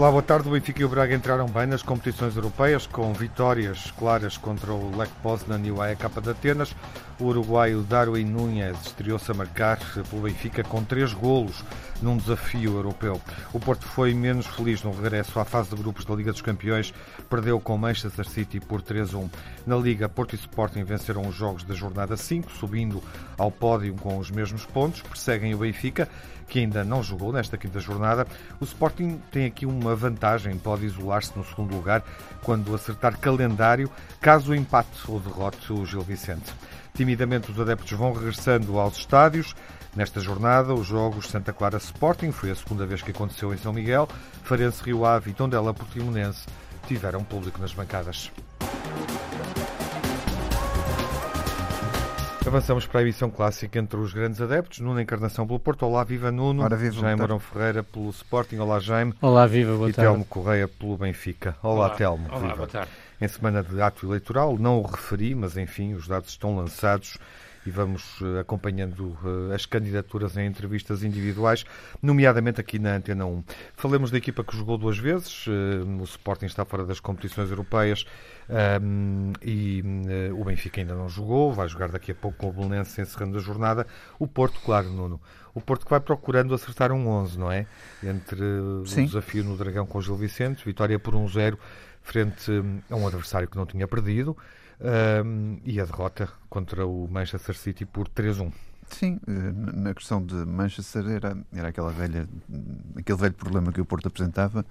[0.00, 0.48] Olá, boa tarde.
[0.48, 4.96] O Benfica e o Braga entraram bem nas competições europeias, com vitórias claras contra o
[4.96, 6.74] Lech Poznan e o AEK de Atenas.
[7.20, 9.78] O uruguaio Darwin Núñez estreou-se a marcar
[10.08, 11.62] pelo Benfica com três golos
[12.00, 13.20] num desafio europeu.
[13.52, 16.94] O Porto foi menos feliz no regresso à fase de grupos da Liga dos Campeões,
[17.28, 19.28] perdeu com Manchester City por 3-1.
[19.66, 23.02] Na Liga, Porto e Sporting venceram os jogos da jornada 5, subindo
[23.36, 26.08] ao pódio com os mesmos pontos, perseguem o Benfica,
[26.48, 28.26] que ainda não jogou nesta quinta jornada.
[28.58, 32.02] O Sporting tem aqui uma vantagem, pode isolar-se no segundo lugar
[32.42, 33.90] quando acertar calendário,
[34.22, 36.50] caso empate ou derrote o Gil Vicente.
[36.94, 39.54] Timidamente, os adeptos vão regressando aos estádios.
[39.94, 43.72] Nesta jornada, os jogos Santa Clara Sporting, foi a segunda vez que aconteceu em São
[43.72, 44.08] Miguel,
[44.44, 46.46] Farense Rio Ave e Tondela Portimonense
[46.86, 48.30] tiveram público nas bancadas.
[52.46, 54.80] Avançamos para a emissão clássica entre os grandes adeptos.
[54.80, 55.84] Nuno Encarnação pelo Porto.
[55.84, 56.62] Olá, viva Nuno.
[56.62, 58.56] Ora, viva, Jaime Marão Ferreira pelo Sporting.
[58.56, 59.14] Olá, Jaime.
[59.20, 60.10] Olá, viva, boa e tarde.
[60.10, 61.54] Telmo Correia pelo Benfica.
[61.62, 61.90] Olá, Olá.
[61.90, 62.26] Telmo.
[62.28, 62.56] Olá, viva.
[62.56, 62.90] boa tarde.
[63.20, 67.18] Em semana de ato eleitoral, não o referi, mas enfim, os dados estão lançados
[67.64, 69.16] e vamos eh, acompanhando
[69.50, 71.64] eh, as candidaturas em entrevistas individuais,
[72.02, 73.44] nomeadamente aqui na Antena 1.
[73.74, 78.06] Falemos da equipa que jogou duas vezes, eh, o Sporting está fora das competições europeias
[78.48, 79.82] ehm, e
[80.32, 83.40] o Benfica ainda não jogou, vai jogar daqui a pouco com o Belenense encerrando a
[83.40, 83.86] jornada.
[84.18, 85.20] O Porto, claro, Nuno.
[85.54, 87.66] O Porto que vai procurando acertar um 11, não é?
[88.02, 88.38] Entre
[88.86, 89.02] Sim.
[89.02, 91.58] o desafio no Dragão com o Gil Vicente, vitória por 1-0
[92.02, 94.36] frente hum, a um adversário que não tinha perdido
[95.24, 98.52] hum, e a derrota contra o Manchester City por 3-1.
[98.90, 102.28] Sim, eh, na questão de Manchester era, era aquela velha,
[102.96, 104.66] aquele velho problema que o Porto apresentava,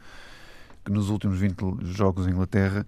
[0.84, 2.86] que nos últimos 20 jogos em Inglaterra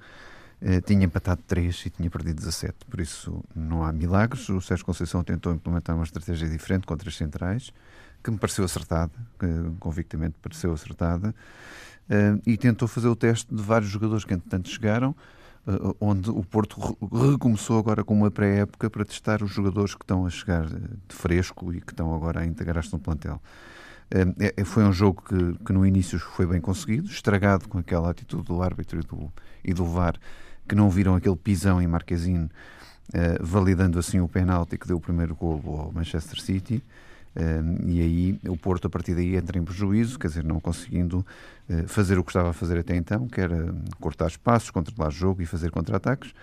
[0.61, 2.85] eh, tinha empatado 3 e tinha perdido 17.
[2.85, 4.47] Por isso não há milagres.
[4.49, 7.73] O Sérgio Conceição tentou implementar uma estratégia diferente com três centrais,
[8.23, 9.47] que me pareceu acertada, que
[9.79, 11.33] convictamente pareceu acertada,
[12.09, 15.15] eh, e tentou fazer o teste de vários jogadores que entretanto chegaram,
[15.99, 20.25] onde o Porto re- recomeçou agora com uma pré-época para testar os jogadores que estão
[20.25, 20.69] a chegar eh,
[21.07, 23.39] de fresco e que estão agora a integrar-se no plantel.
[24.09, 28.09] Eh, eh, Foi um jogo que, que no início foi bem conseguido, estragado com aquela
[28.09, 29.31] atitude do árbitro e do,
[29.63, 30.15] e do VAR,
[30.67, 32.49] que não viram aquele pisão em Marquezine,
[33.13, 36.83] eh, validando assim o penalti que deu o primeiro golo ao Manchester City.
[37.87, 41.25] E aí o Porto, a partir daí, entra em prejuízo, quer dizer, não conseguindo
[41.69, 45.41] eh, fazer o que estava a fazer até então, que era cortar espaços, controlar jogo
[45.41, 46.33] e fazer contra-ataques.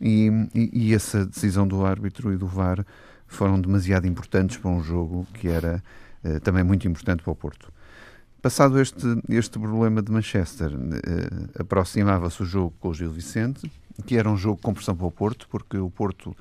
[0.00, 2.86] E, e, e essa decisão do árbitro e do VAR
[3.26, 5.82] foram demasiado importantes para um jogo que era
[6.22, 7.72] eh, também muito importante para o Porto.
[8.40, 13.70] Passado este, este problema de Manchester, eh, aproximava-se o jogo com o Gil Vicente,
[14.06, 16.36] que era um jogo com pressão para o Porto, porque o Porto,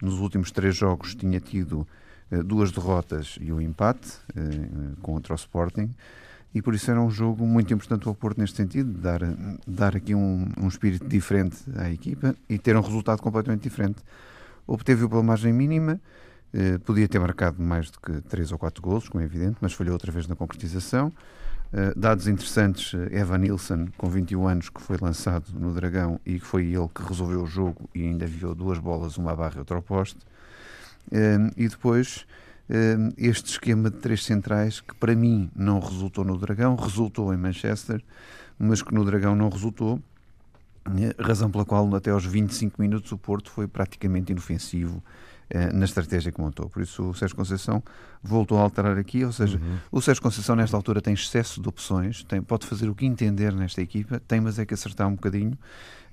[0.00, 1.86] nos últimos três jogos, tinha tido
[2.44, 4.40] duas derrotas e um empate eh,
[5.02, 5.90] contra o Sporting,
[6.54, 9.20] e por isso era um jogo muito importante para o Porto neste sentido, dar,
[9.66, 14.02] dar aqui um, um espírito diferente à equipa e ter um resultado completamente diferente.
[14.66, 16.00] Obteve-o pela margem mínima,
[16.52, 19.72] eh, podia ter marcado mais do que 3 ou 4 golos, como é evidente, mas
[19.72, 21.12] falhou outra vez na concretização.
[21.72, 26.40] Eh, dados interessantes, eh, Evan Nilsson, com 21 anos, que foi lançado no Dragão e
[26.40, 29.54] que foi ele que resolveu o jogo e ainda enviou duas bolas, uma à barra
[29.56, 30.18] e outra ao poste.
[31.56, 32.26] E depois
[33.18, 38.02] este esquema de três centrais que para mim não resultou no Dragão, resultou em Manchester,
[38.58, 40.00] mas que no Dragão não resultou,
[40.86, 45.02] eh, razão pela qual até aos 25 minutos o Porto foi praticamente inofensivo
[45.50, 46.68] eh, na estratégia que montou.
[46.70, 47.82] Por isso o Sérgio Conceição
[48.22, 49.60] voltou a alterar aqui, ou seja,
[49.92, 53.52] o Sérgio Conceição nesta altura tem excesso de opções, tem, pode fazer o que entender
[53.52, 55.58] nesta equipa, tem mas é que acertar um bocadinho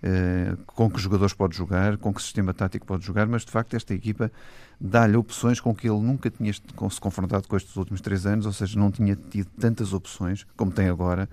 [0.03, 3.73] eh, com que jogadores pode jogar, com que sistema tático pode jogar, mas de facto
[3.75, 4.31] esta equipa
[4.79, 6.61] dá-lhe opções com que ele nunca tinha se
[7.01, 10.87] confrontado com estes últimos três anos, ou seja, não tinha tido tantas opções como tem
[10.87, 11.27] agora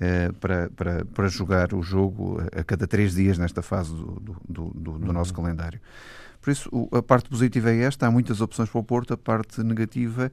[0.00, 4.20] eh, para, para, para jogar o jogo a, a cada três dias nesta fase do,
[4.20, 5.80] do, do- do- do nosso calendário.
[6.48, 9.62] Por isso, a parte positiva é esta, há muitas opções para o Porto, a parte
[9.62, 10.32] negativa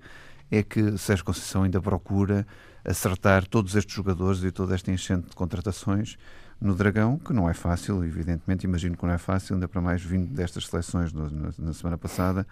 [0.50, 2.48] é que Sérgio Conceição ainda procura
[2.86, 6.16] acertar todos estes jogadores e toda esta enchente de contratações
[6.62, 10.02] no Dragão, que não é fácil, evidentemente, imagino que não é fácil, ainda para mais
[10.02, 12.48] vindo destas seleções no- na, na semana passada,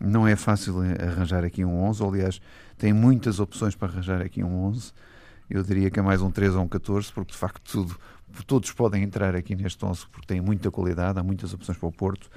[0.00, 2.40] não é fácil arranjar aqui um 11, ou, aliás,
[2.78, 4.92] tem muitas opções para arranjar aqui um 11,
[5.50, 7.96] eu diria que é mais um 13 ou um 14, porque de facto tudo,
[8.46, 11.92] todos podem entrar aqui neste 11 porque tem muita qualidade, há muitas opções para o
[11.92, 12.30] Porto,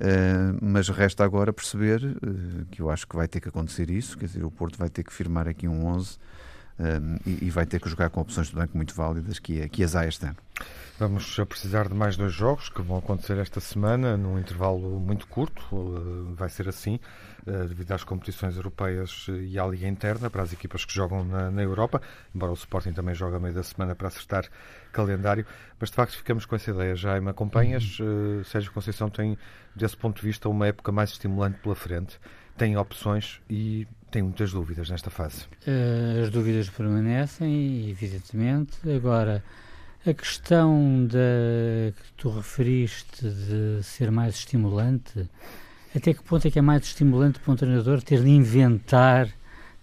[0.00, 4.16] Uh, mas resta agora perceber uh, que eu acho que vai ter que acontecer isso,
[4.16, 6.18] quer dizer, o Porto vai ter que firmar aqui um 11
[7.26, 9.96] e, e, vai ter que jogar com opções de banco muito válidas que, que as
[9.96, 10.36] há este ano.
[10.98, 15.62] Vamos precisar de mais dois jogos que vão acontecer esta semana, num intervalo muito curto,
[16.34, 16.98] vai ser assim,
[17.68, 21.62] devido às competições europeias e à Liga Interna, para as equipas que jogam na, na
[21.62, 22.02] Europa,
[22.34, 24.46] embora o Sporting também jogue a meio da semana para acertar
[24.90, 25.46] calendário,
[25.78, 26.96] mas de facto ficamos com essa ideia.
[26.96, 28.42] Já me acompanhas, uhum.
[28.44, 29.38] Sérgio Conceição tem,
[29.76, 32.18] desse ponto de vista, uma época mais estimulante pela frente,
[32.56, 35.44] tem opções e tem muitas dúvidas nesta fase.
[36.22, 38.76] As dúvidas permanecem, evidentemente.
[38.90, 39.42] Agora,
[40.06, 45.28] a questão da, que tu referiste de ser mais estimulante,
[45.94, 49.28] até que ponto é que é mais estimulante para um treinador ter de inventar,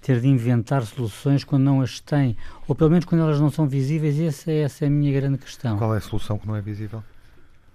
[0.01, 2.37] ter de inventar soluções quando não as tem,
[2.67, 4.19] ou pelo menos quando elas não são visíveis?
[4.19, 5.77] Essa, essa é a minha grande questão.
[5.77, 7.03] Qual é a solução que não é visível?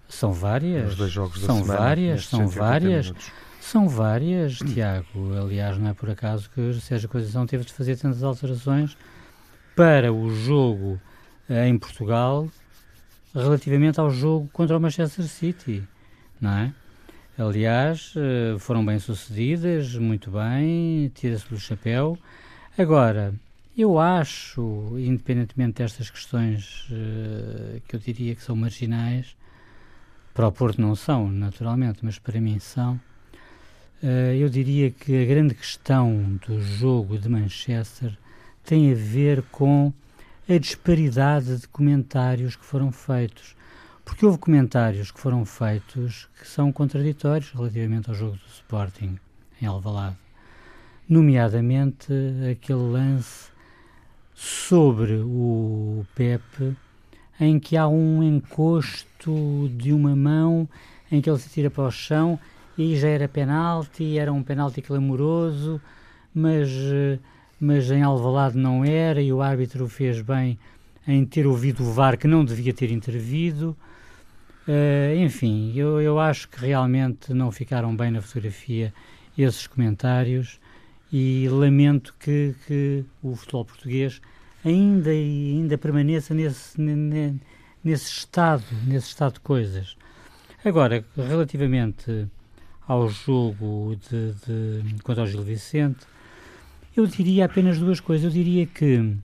[0.08, 0.91] São várias.
[0.91, 3.06] Os dois jogos são semana, várias, são várias.
[3.06, 3.32] Minutos.
[3.60, 5.34] São várias, Tiago.
[5.40, 8.96] Aliás, não é por acaso que o Sérgio Conceição teve de fazer tantas alterações
[9.76, 11.00] para o jogo
[11.48, 12.48] em Portugal
[13.34, 15.84] relativamente ao jogo contra o Manchester City,
[16.40, 16.74] não é?
[17.38, 22.18] Aliás, eh, foram bem sucedidas, muito bem, tira-se do chapéu.
[22.76, 23.32] Agora,
[23.76, 29.34] eu acho, independentemente destas questões uh, que eu diria que são marginais,
[30.34, 33.00] para o Porto não são, naturalmente, mas para mim são,
[34.02, 38.17] eu diria que a grande questão do jogo de Manchester
[38.64, 39.93] tem a ver com
[40.49, 43.55] a disparidade de comentários que foram feitos.
[44.05, 49.19] Porque houve comentários que foram feitos que são contraditórios relativamente ao jogo do Sporting
[49.61, 50.17] em Alvalade.
[51.08, 52.12] Nomeadamente
[52.50, 53.50] aquele lance
[54.35, 56.76] sobre o Pepe
[57.38, 60.69] em que há um encosto de uma mão
[61.12, 62.38] em que ele se tira para o chão
[62.81, 65.79] e já era penalti, era um penalti clamoroso,
[66.35, 66.71] mas
[67.61, 70.59] mas em Alvalade não era e o árbitro fez bem
[71.06, 73.77] em ter ouvido o VAR que não devia ter intervido.
[74.67, 78.94] Uh, enfim, eu, eu acho que realmente não ficaram bem na fotografia
[79.37, 80.59] esses comentários
[81.12, 84.23] e lamento que, que o futebol português
[84.65, 89.99] ainda ainda permaneça nesse, nesse estado, nesse estado de coisas.
[90.65, 92.27] Agora, relativamente
[92.90, 96.00] ao jogo de, de, contra o Gil Vicente,
[96.96, 98.25] eu diria apenas duas coisas.
[98.25, 99.16] Eu diria que,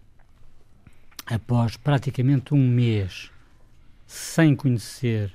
[1.26, 3.28] após praticamente um mês
[4.06, 5.32] sem conhecer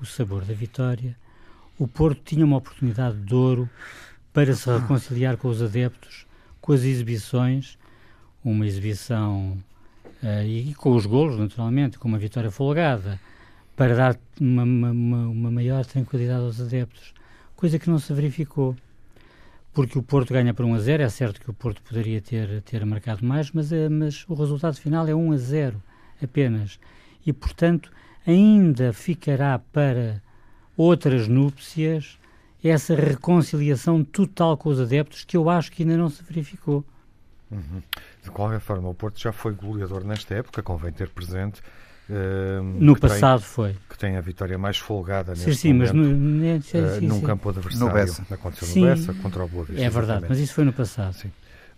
[0.00, 1.16] o sabor da vitória,
[1.76, 3.68] o Porto tinha uma oportunidade de ouro
[4.32, 6.26] para se reconciliar com os adeptos,
[6.60, 7.76] com as exibições,
[8.44, 9.58] uma exibição
[10.22, 13.18] uh, e com os golos, naturalmente, com uma vitória folgada,
[13.74, 17.13] para dar uma, uma, uma maior tranquilidade aos adeptos,
[17.56, 18.76] coisa que não se verificou
[19.74, 21.02] porque o Porto ganha por 1 a 0.
[21.02, 24.76] É certo que o Porto poderia ter, ter marcado mais, mas, é, mas o resultado
[24.76, 25.82] final é 1 a 0
[26.22, 26.78] apenas.
[27.26, 27.90] E, portanto,
[28.26, 30.22] ainda ficará para
[30.76, 32.18] outras núpcias
[32.62, 36.84] essa reconciliação total com os adeptos que eu acho que ainda não se verificou.
[37.50, 37.82] Uhum.
[38.22, 41.60] De qualquer forma, o Porto já foi goleador nesta época, convém ter presente
[42.62, 43.76] no passado tem, foi.
[43.88, 47.26] Que tem a vitória mais folgada sim, sim, momento, mas no, sim, uh, num sim.
[47.26, 47.86] campo adversário.
[47.86, 48.26] No Bessa.
[48.30, 49.82] Aconteceu sim, no Bessa contra o Boa Vista.
[49.82, 50.28] É verdade, exatamente.
[50.28, 51.14] mas isso foi no passado.
[51.14, 51.30] Sim.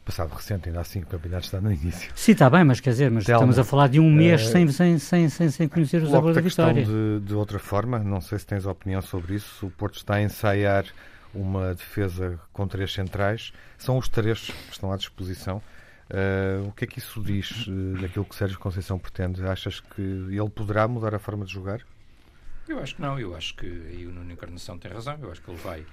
[0.05, 2.13] Passado recente, ainda assim, o campeonato está no início.
[2.15, 4.53] Sim, está bem, mas quer dizer, mas Telmo, estamos a falar de um mês uh,
[4.53, 6.85] sem, sem, sem, sem, sem conhecer o sabor da vitória.
[6.85, 10.23] De, de outra forma, não sei se tens opinião sobre isso, o Porto está a
[10.23, 10.85] ensaiar
[11.35, 15.61] uma defesa com três centrais, são os três que estão à disposição.
[16.09, 19.45] Uh, o que é que isso diz uh, daquilo que Sérgio Conceição pretende?
[19.45, 21.81] Achas que ele poderá mudar a forma de jogar?
[22.69, 25.41] Eu acho que não, eu acho que aí o Nuno Encarnação tem razão, eu acho
[25.41, 25.85] que ele vai,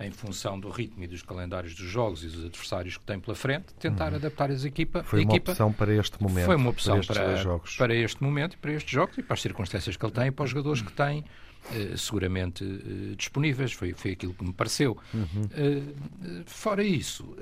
[0.00, 3.34] em função do ritmo e dos calendários dos jogos e dos adversários que tem pela
[3.34, 4.16] frente, tentar uhum.
[4.16, 5.52] adaptar as equipa, foi uma equipa.
[5.52, 6.46] opção para este momento.
[6.46, 7.76] Foi uma opção para, para, jogos.
[7.76, 10.30] para este momento e para estes jogos e para as circunstâncias que ele tem e
[10.30, 11.24] para os jogadores que tem.
[11.70, 14.96] Uh, seguramente uh, disponíveis, foi, foi aquilo que me pareceu.
[15.12, 15.42] Uhum.
[15.42, 17.36] Uh, fora isso,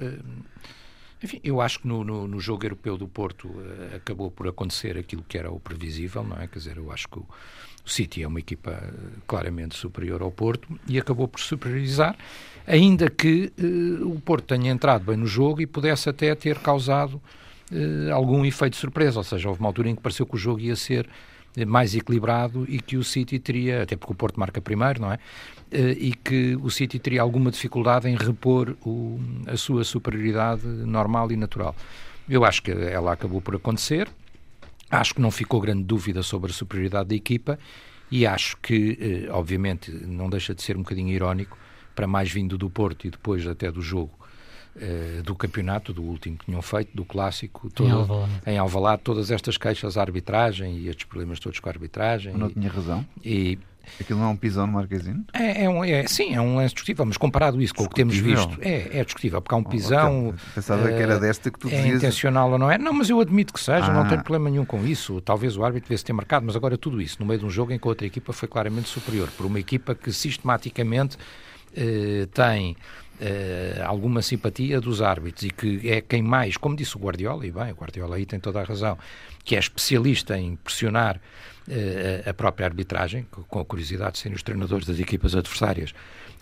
[1.23, 4.99] enfim, eu acho que no, no, no jogo europeu do Porto uh, acabou por acontecer
[4.99, 6.47] aquilo que era o previsível, não é?
[6.47, 7.27] Quer dizer, eu acho que o,
[7.85, 12.17] o City é uma equipa uh, claramente superior ao Porto e acabou por superiorizar,
[12.67, 17.21] ainda que uh, o Porto tenha entrado bem no jogo e pudesse até ter causado
[18.15, 20.61] algum efeito de surpresa, ou seja, houve uma altura em que pareceu que o jogo
[20.61, 21.09] ia ser
[21.65, 25.19] mais equilibrado e que o City teria, até porque o Porto marca primeiro, não é?
[25.71, 31.33] Eh, e que o City teria alguma dificuldade em repor o, a sua superioridade normal
[31.33, 31.75] e natural.
[32.29, 34.09] Eu acho que ela acabou por acontecer,
[34.91, 37.59] acho que não ficou grande dúvida sobre a superioridade da equipa
[38.11, 38.99] e acho que,
[39.29, 41.57] eh, obviamente, não deixa de ser um bocadinho irónico,
[41.95, 44.13] para mais vindo do Porto e depois até do jogo
[44.77, 48.33] uh, do campeonato, do último que tinham feito, do clássico, todo, em, Alvalade.
[48.47, 52.35] em Alvalade, todas estas queixas à arbitragem e estes problemas todos com a arbitragem.
[52.35, 53.07] Não e, tinha razão.
[53.25, 53.59] E,
[54.01, 55.25] Aquilo não é um pisão no Marquesino?
[55.33, 57.95] É, é, um, é, sim, é um lance discutível, mas comparado isso com o que
[57.95, 60.35] temos visto, é, é discutível, porque há um pisão.
[60.35, 61.87] Oh, pensava que era eh, desta que tu dizias.
[61.87, 62.77] É intencional ou não é?
[62.77, 63.93] Não, mas eu admito que seja, ah.
[63.93, 65.21] não tenho problema nenhum com isso.
[65.21, 67.73] Talvez o árbitro devesse ter marcado, mas agora tudo isso, no meio de um jogo
[67.73, 71.17] em que a outra equipa foi claramente superior, por uma equipa que sistematicamente
[71.75, 72.77] eh, tem.
[73.19, 77.51] Uh, alguma simpatia dos árbitros e que é quem mais, como disse o Guardiola, e
[77.51, 78.99] bem, o Guardiola aí tem toda a razão,
[79.43, 84.43] que é especialista em pressionar uh, a própria arbitragem, com a curiosidade de serem os
[84.43, 85.95] treinadores das equipas adversárias,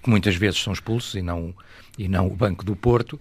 [0.02, 1.54] que muitas vezes são expulsos e não,
[1.96, 3.14] e não o Banco do Porto.
[3.14, 3.20] Uh,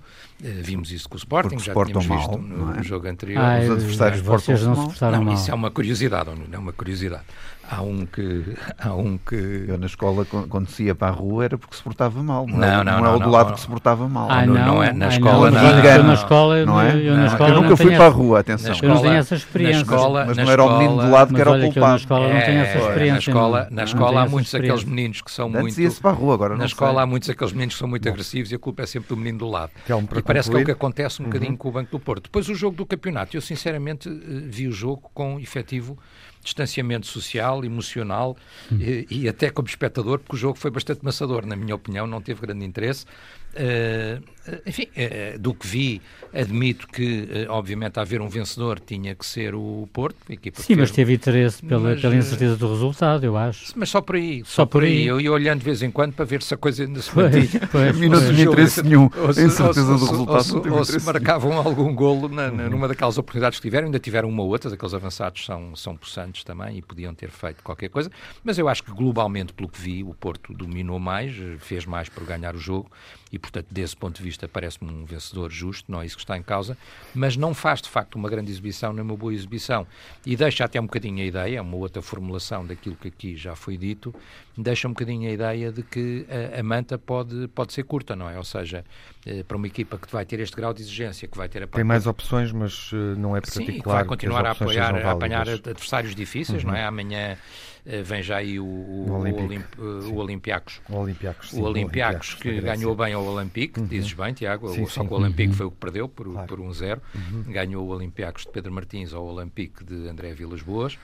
[0.61, 2.83] vimos isso com o Sporting, Porque já tínhamos mal, visto no, é?
[2.83, 3.39] jogo anterior.
[3.39, 5.33] Ah, os adversários vocês não se não, mal.
[5.35, 7.23] Isso é uma curiosidade, não é uma curiosidade.
[7.69, 8.55] Há um que.
[8.77, 9.65] Há um que...
[9.67, 12.45] Eu na escola, quando se ia para a rua, era porque se portava mal.
[12.45, 14.29] Não, não, é, não, não, é o do lado que se portava mal.
[14.29, 15.49] Ah, não, não, é na escola.
[15.49, 16.95] Não, não, eu na escola, não é?
[16.95, 18.75] eu, na escola eu nunca fui para a rua, atenção.
[18.81, 19.81] eu não tenho essa experiência.
[19.81, 21.87] Escola, mas, não era o menino do lado que era o culpado.
[21.87, 23.13] na escola não tenho essa experiência.
[23.13, 25.81] Na escola, na escola há muitos daqueles meninos que são muito.
[25.81, 28.51] Antes para a rua, agora Na escola há muitos daqueles meninos que são muito agressivos
[28.51, 29.71] e a culpa é sempre do menino do lado.
[30.17, 32.23] E parece que é o que acontece um bocadinho com o Banco do Porto.
[32.23, 34.11] Depois o jogo do campeonato, eu sinceramente eh,
[34.45, 35.97] vi o jogo com efetivo
[36.43, 38.37] distanciamento social, emocional
[38.71, 38.77] hum.
[38.79, 42.21] e, e, até como espectador, porque o jogo foi bastante maçador, na minha opinião, não
[42.21, 43.05] teve grande interesse.
[43.53, 44.21] Uh,
[44.65, 46.01] enfim, uh, do que vi,
[46.33, 50.17] admito que, uh, obviamente, a haver um vencedor tinha que ser o Porto.
[50.55, 53.71] Sim, mas teve interesse pela, mas, pela incerteza do resultado, eu acho.
[53.75, 54.89] Mas só por aí, só, só por aí.
[54.97, 55.07] aí.
[55.07, 57.61] Eu ia olhando de vez em quando para ver se a coisa ainda se mantinha.
[58.09, 60.71] Não tinha interesse nenhum em certeza do resultado.
[60.71, 64.29] Ou, ou se marcavam algum golo na, na, numa daquelas oportunidades que tiveram, ainda tiveram
[64.29, 68.09] uma ou outra, aqueles avançados são, são possantes também e podiam ter feito qualquer coisa,
[68.43, 72.25] mas eu acho que globalmente, pelo que vi, o Porto dominou mais, fez mais por
[72.25, 72.89] ganhar o jogo
[73.33, 76.37] e, portanto, desse ponto de vista, parece-me um vencedor justo, não é isso que está
[76.37, 76.77] em causa,
[77.15, 79.87] mas não faz de facto uma grande exibição, nem uma boa exibição.
[80.23, 83.75] E deixa até um bocadinho a ideia, uma outra formulação daquilo que aqui já foi
[83.75, 84.13] dito,
[84.55, 88.29] deixa um bocadinho a ideia de que a, a manta pode, pode ser curta, não
[88.29, 88.37] é?
[88.37, 88.85] Ou seja,
[89.25, 91.67] eh, para uma equipa que vai ter este grau de exigência, que vai ter a
[91.67, 93.73] Tem mais opções, mas eh, não é particular.
[93.73, 96.69] Sim, que vai continuar a apoiar, a apanhar adversários difíceis, uhum.
[96.69, 96.85] não é?
[96.85, 97.37] Amanhã eh,
[97.85, 100.81] vem já aí o, o, o, Olimp, o Olympiacos.
[100.89, 103.85] O Olympiacos, sim, o Olympiacos que ganhou bem ao Olympique, uhum.
[103.85, 105.07] dizes bem, Tiago, sim, só sim.
[105.07, 105.55] que o Olympique uhum.
[105.55, 106.47] foi o que perdeu por, claro.
[106.47, 107.01] por 1-0.
[107.15, 107.43] Um uhum.
[107.51, 110.97] Ganhou o Olympiacos de Pedro Martins ao Olympique de André Vilas Boas.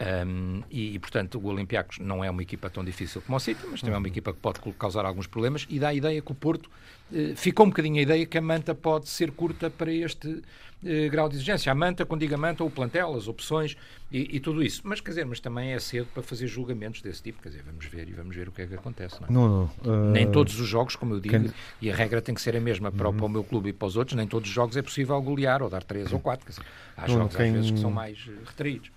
[0.00, 3.60] Um, e, e, portanto, o Olympiacos não é uma equipa tão difícil como o City,
[3.68, 4.12] mas também é uma uhum.
[4.12, 6.70] equipa que pode causar alguns problemas e dá a ideia que o Porto,
[7.12, 10.42] eh, ficou um bocadinho a ideia que a manta pode ser curta para este
[10.84, 11.72] eh, grau de exigência.
[11.72, 13.76] A manta, quando digo a manta, o plantel, as opções
[14.12, 14.82] e, e, tudo isso.
[14.84, 17.84] Mas, quer dizer, mas também é cedo para fazer julgamentos desse tipo, quer dizer, vamos
[17.86, 19.16] ver e vamos ver o que é que acontece.
[19.20, 19.32] Não, é?
[19.32, 20.10] não, não uh...
[20.10, 21.52] Nem todos os jogos, como eu digo, quem...
[21.82, 23.16] e a regra tem que ser a mesma para, uhum.
[23.16, 25.62] para, o meu clube e para os outros, nem todos os jogos é possível golear
[25.62, 26.46] ou dar três ou quatro.
[26.46, 26.64] Quer dizer,
[26.96, 27.46] há não, jogos quem...
[27.46, 28.90] às vezes que são mais eh, retraídos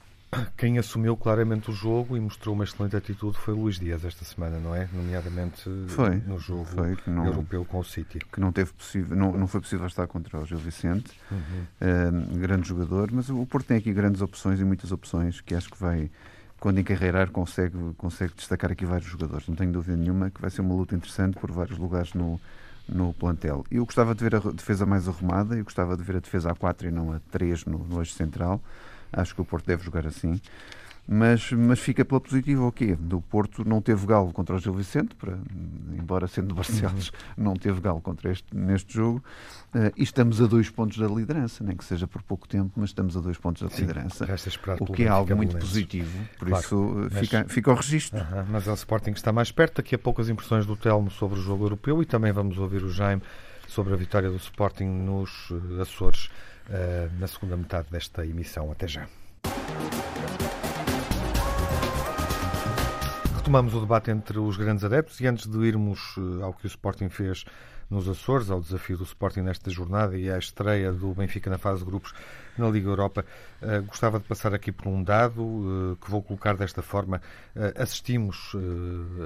[0.56, 4.60] quem assumiu claramente o jogo e mostrou uma excelente atitude foi Luís Dias esta semana,
[4.60, 4.88] não é?
[4.94, 8.20] Nomeadamente foi, no jogo foi, não, europeu com o City.
[8.32, 11.38] Que não, teve possível, não, não foi possível estar contra o Gil Vicente, uhum.
[11.82, 15.70] uh, grande jogador, mas o Porto tem aqui grandes opções e muitas opções que acho
[15.70, 16.10] que vai,
[16.60, 19.48] quando encarreirar, consegue, consegue destacar aqui vários jogadores.
[19.48, 22.40] Não tenho dúvida nenhuma que vai ser uma luta interessante por vários lugares no,
[22.88, 23.66] no plantel.
[23.70, 26.56] Eu gostava de ver a defesa mais arrumada, eu gostava de ver a defesa a
[26.56, 28.62] 4 e não a 3 no, no eixo central.
[29.12, 30.40] Acho que o Porto deve jogar assim.
[31.08, 32.96] Mas, mas fica pela positiva o quê?
[32.96, 35.38] Do Porto não teve galo contra o Gil Vicente, para,
[35.98, 39.22] embora sendo Barcelos, não teve galo contra este, neste jogo.
[39.74, 42.92] Uh, e estamos a dois pontos da liderança, nem que seja por pouco tempo, mas
[42.92, 44.26] estamos a dois pontos da Sim, liderança.
[44.80, 48.20] O que é algo muito positivo, por claro, isso eh, fica, mas, fica o registro.
[48.20, 49.78] Uh -huh, mas é o Sporting que está mais perto.
[49.78, 52.84] Daqui a pouco as impressões do Telmo sobre o jogo europeu e também vamos ouvir
[52.84, 53.22] o Jaime
[53.68, 56.30] sobre a vitória do Sporting nos eh, Açores
[57.20, 58.72] na segunda metade desta emissão.
[58.72, 59.08] Até já.
[63.42, 66.68] Retomamos o debate entre os grandes adeptos e antes de irmos eh, ao que o
[66.68, 67.44] Sporting fez
[67.92, 71.80] nos Açores, ao desafio do Sporting nesta jornada e à estreia do Benfica na fase
[71.80, 72.14] de grupos
[72.58, 73.26] na Liga Europa,
[73.62, 77.22] uh, gostava de passar aqui por um dado uh, que vou colocar desta forma.
[77.54, 78.54] Uh, assistimos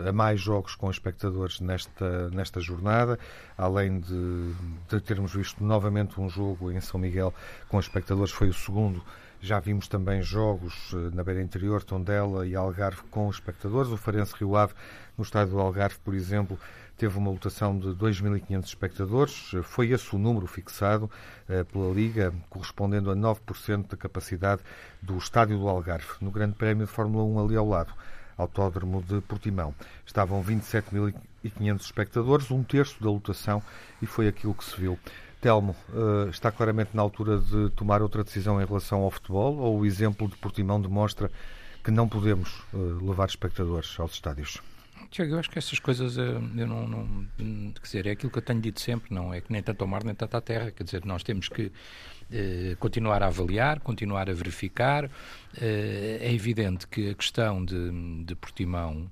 [0.08, 3.20] a mais jogos com espectadores nesta, nesta jornada,
[3.56, 4.54] além de,
[4.90, 7.34] de termos visto novamente um jogo em São Miguel
[7.70, 9.04] com espectadores, foi o segundo
[9.42, 13.92] já vimos também jogos na beira interior, Tondela e Algarve com espectadores.
[13.92, 14.74] O Farense Rio Ave,
[15.16, 16.58] no estádio do Algarve, por exemplo,
[16.98, 19.52] teve uma lotação de 2.500 espectadores.
[19.64, 21.10] Foi esse o número fixado
[21.48, 24.62] eh, pela Liga, correspondendo a 9% da capacidade
[25.02, 27.94] do estádio do Algarve, no Grande Prémio de Fórmula 1 ali ao lado.
[28.38, 29.74] Autódromo de Portimão.
[30.06, 31.14] Estavam 27.000
[31.50, 33.62] 1.500 espectadores, um terço da lotação,
[34.02, 34.98] e foi aquilo que se viu.
[35.40, 39.80] Telmo, uh, está claramente na altura de tomar outra decisão em relação ao futebol ou
[39.80, 41.30] o exemplo de Portimão demonstra
[41.84, 44.60] que não podemos uh, levar espectadores aos estádios?
[45.10, 47.28] Tiago, eu acho que essas coisas, eu não, não,
[47.74, 49.88] quer dizer, é aquilo que eu tenho dito sempre, não é que nem tanto ao
[49.88, 51.72] mar nem tanto à terra, quer dizer, nós temos que
[52.32, 55.10] eh, continuar a avaliar, continuar a verificar.
[55.60, 59.10] Eh, é evidente que a questão de, de Portimão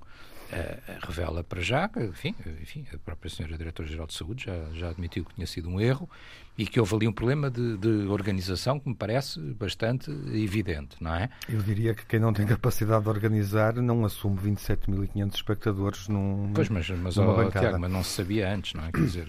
[0.50, 5.24] eh, revela para já, enfim, enfim, a própria senhora Diretora-Geral de Saúde já, já admitiu
[5.24, 6.08] que tinha sido um erro
[6.56, 11.14] e que houve ali um problema de, de, organização que me parece bastante evidente, não
[11.14, 11.28] é?
[11.48, 16.68] Eu diria que quem não tem capacidade de organizar não assume 27.500 espectadores num Pois,
[16.68, 18.92] mas, mas, numa oh, Tiago, mas não se sabia antes, não é?
[18.92, 19.28] Quer dizer,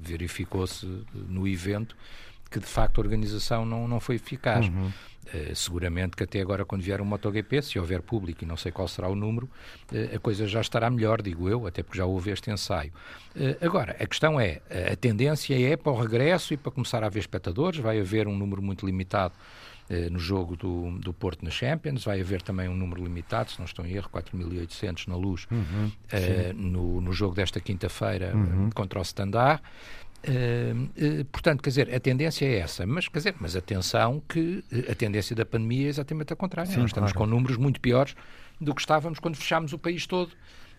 [0.00, 1.94] verificou-se no evento
[2.50, 4.66] que de facto a organização não, não foi eficaz.
[4.66, 4.90] Uhum.
[5.28, 8.72] Uh, seguramente que até agora, quando vier um MotoGP, se houver público e não sei
[8.72, 9.46] qual será o número,
[9.92, 12.90] uh, a coisa já estará melhor, digo eu, até porque já houve este ensaio.
[13.36, 17.08] Uh, agora, a questão é: a tendência é para o regresso e para começar a
[17.08, 19.34] haver espectadores, vai haver um número muito limitado
[20.10, 23.64] no jogo do, do Porto na Champions, vai haver também um número limitado, se não
[23.64, 25.90] estou em erro, 4.800 na luz, uhum,
[26.54, 28.68] no, no jogo desta quinta-feira uhum.
[28.68, 29.62] contra o Standard.
[30.26, 34.64] Uh, uh, portanto, quer dizer, a tendência é essa, mas, quer dizer, mas atenção que
[34.90, 36.70] a tendência da pandemia é exatamente a contrária.
[36.70, 37.30] Sim, Nós estamos claro.
[37.30, 38.14] com números muito piores
[38.60, 40.32] do que estávamos quando fechámos o país todo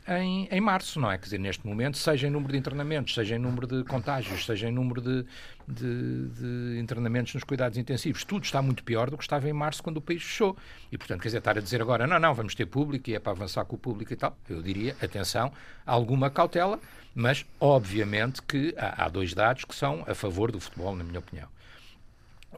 [0.09, 1.17] em, em março, não é?
[1.17, 4.67] Quer dizer, neste momento, seja em número de internamentos, seja em número de contágios, seja
[4.67, 5.25] em número de,
[5.67, 9.83] de, de, internamentos nos cuidados intensivos, tudo está muito pior do que estava em março
[9.83, 10.57] quando o país fechou.
[10.91, 13.19] E, portanto, quer dizer, estar a dizer agora, não, não, vamos ter público e é
[13.19, 15.51] para avançar com o público e tal, eu diria, atenção,
[15.85, 16.79] alguma cautela,
[17.13, 21.19] mas obviamente que há, há dois dados que são a favor do futebol, na minha
[21.19, 21.47] opinião.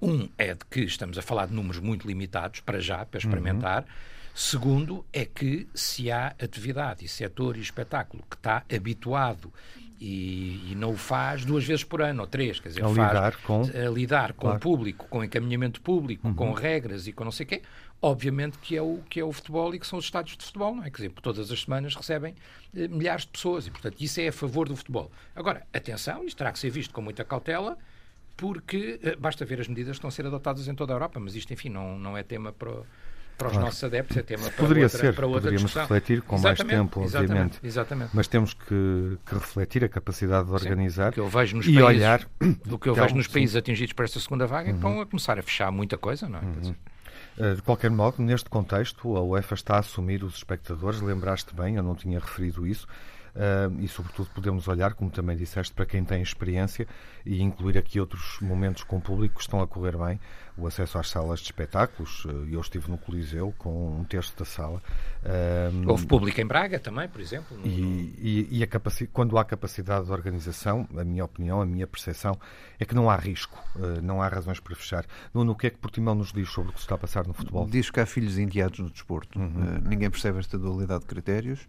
[0.01, 3.81] Um é de que estamos a falar de números muito limitados, para já, para experimentar.
[3.81, 4.10] Uhum.
[4.33, 9.51] Segundo, é que se há atividade e setor e espetáculo que está habituado
[9.99, 12.97] e, e, não o faz duas vezes por ano ou três, quer dizer, a faz,
[12.97, 14.57] lidar com, a lidar com claro.
[14.57, 16.33] o público, com encaminhamento público, uhum.
[16.33, 17.61] com regras e com não sei o quê,
[18.01, 20.75] obviamente que é, o, que é o futebol e que são os estádios de futebol,
[20.75, 20.89] não é?
[20.89, 22.33] Quer dizer, todas as semanas recebem
[22.75, 25.11] eh, milhares de pessoas e, portanto, isso é a favor do futebol.
[25.35, 27.77] Agora, atenção, isto terá que ser visto com muita cautela,
[28.35, 31.19] porque eh, basta ver as medidas que estão a ser adotadas em toda a Europa,
[31.19, 32.71] mas isto, enfim, não, não é tema para
[33.41, 33.65] para os claro.
[33.65, 35.81] nossos adeptos, é tema para Poderia outra, ser, para outra poderíamos discussão.
[35.81, 37.59] refletir com exatamente, mais tempo, exatamente, obviamente.
[37.63, 38.09] Exatamente.
[38.13, 41.73] Mas temos que, que, refletir a capacidade de organizar Sim, que eu vejo nos e
[41.73, 42.27] países, olhar.
[42.65, 44.73] Do que eu vejo nos países atingidos por esta segunda vaga, uhum.
[44.73, 46.41] é estão a começar a fechar muita coisa, não é?
[46.41, 46.75] Uhum.
[47.37, 51.01] Eh, de qualquer modo, neste contexto, a UEFA está a assumir os espectadores.
[51.01, 52.87] Lembraste bem, eu não tinha referido isso.
[53.35, 56.85] Uh, e, sobretudo, podemos olhar, como também disseste, para quem tem experiência
[57.25, 60.19] e incluir aqui outros momentos com o público que estão a correr bem.
[60.57, 62.25] O acesso às salas de espetáculos.
[62.25, 64.81] Uh, eu estive no Coliseu com um terço da sala.
[65.23, 67.57] Uh, Houve público em Braga também, por exemplo.
[67.57, 67.65] No...
[67.65, 72.37] E, e, e quando há capacidade de organização, a minha opinião, a minha percepção,
[72.77, 73.57] é que não há risco,
[74.03, 75.05] não há razões para fechar.
[75.33, 77.25] Nuno, o que é que Portimão nos diz sobre o que se está a passar
[77.25, 77.65] no futebol?
[77.65, 79.39] Diz que há filhos indiados no desporto.
[79.39, 79.81] Uhum.
[79.85, 81.67] ninguém percebe esta dualidade de critérios.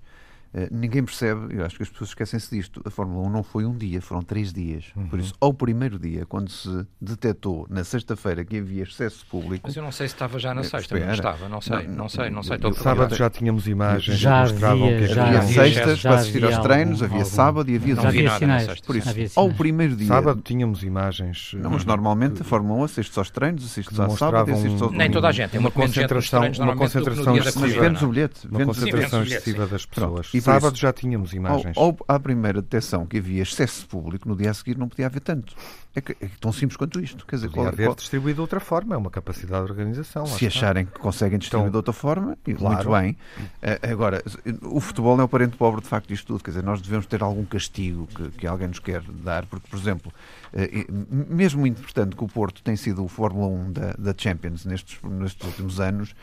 [0.54, 2.82] Eh, ninguém percebe, eu acho que as pessoas esquecem-se disto.
[2.84, 4.92] A Fórmula 1 não foi um dia, foram três dias.
[4.94, 5.08] Uhum.
[5.08, 9.62] Por isso, ao primeiro dia, quando se detectou na sexta-feira que havia excesso público.
[9.64, 11.94] Mas eu não sei se estava já na eh, sexta, não estava, não sei, não,
[11.94, 12.58] não sei, não sei.
[12.58, 16.58] No sábado já tínhamos imagens já que mostravam havia, que havia sextas para assistir aos
[16.58, 18.08] treinos, havia sábado e havia domingo.
[18.08, 18.80] Havia sinais.
[18.80, 20.08] Por isso, ao primeiro dia.
[20.08, 21.52] Sábado tínhamos imagens.
[21.54, 24.78] Não, mas normalmente a Fórmula 1 assiste aos treinos, assiste ao sábado e assiste ao
[24.78, 24.98] domingo.
[24.98, 29.22] Nem toda a gente, é uma concentração, uma concentração, mas vendes o bilhete, uma concentração
[29.22, 30.41] excessiva das pessoas.
[30.42, 31.76] Sábado já tínhamos imagens.
[31.76, 35.07] Ou, ou à primeira detecção que havia excesso público, no dia a seguir não podia
[35.07, 35.55] haver tanto.
[35.94, 37.26] É, que, é tão simples quanto isto.
[37.26, 37.94] Quer dizer, podia qual, haver qual...
[37.94, 40.24] distribuído de outra forma, é uma capacidade de organização.
[40.26, 42.76] Se acharem que conseguem distribuir então, de outra forma, claro.
[42.76, 43.16] muito bem.
[43.62, 44.22] Uh, agora,
[44.62, 46.42] o futebol é o parente pobre de facto disto tudo.
[46.42, 49.78] Quer dizer, nós devemos ter algum castigo que, que alguém nos quer dar, porque, por
[49.78, 50.11] exemplo,
[50.55, 54.98] uh, mesmo importante que o Porto tem sido o Fórmula 1 da, da Champions nestes,
[55.02, 56.14] nestes últimos anos,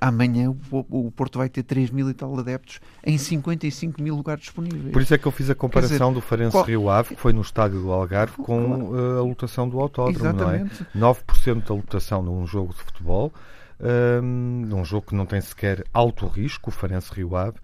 [0.00, 4.42] amanhã o, o, Porto vai ter 3 mil e tal adeptos em 55 mil lugares
[4.44, 4.92] disponíveis.
[4.92, 6.64] Por isso é que eu fiz a comparação dizer, do Farense qual...
[6.64, 10.86] Rio Ave, que foi no estádio do Algarve, com uh, a lotação do autódromo, Exatamente.
[10.94, 11.14] não é?
[11.14, 13.32] 9% da lotação num jogo de futebol,
[14.22, 17.56] um, num jogo que não tem sequer alto risco, o Farense Rio Ave,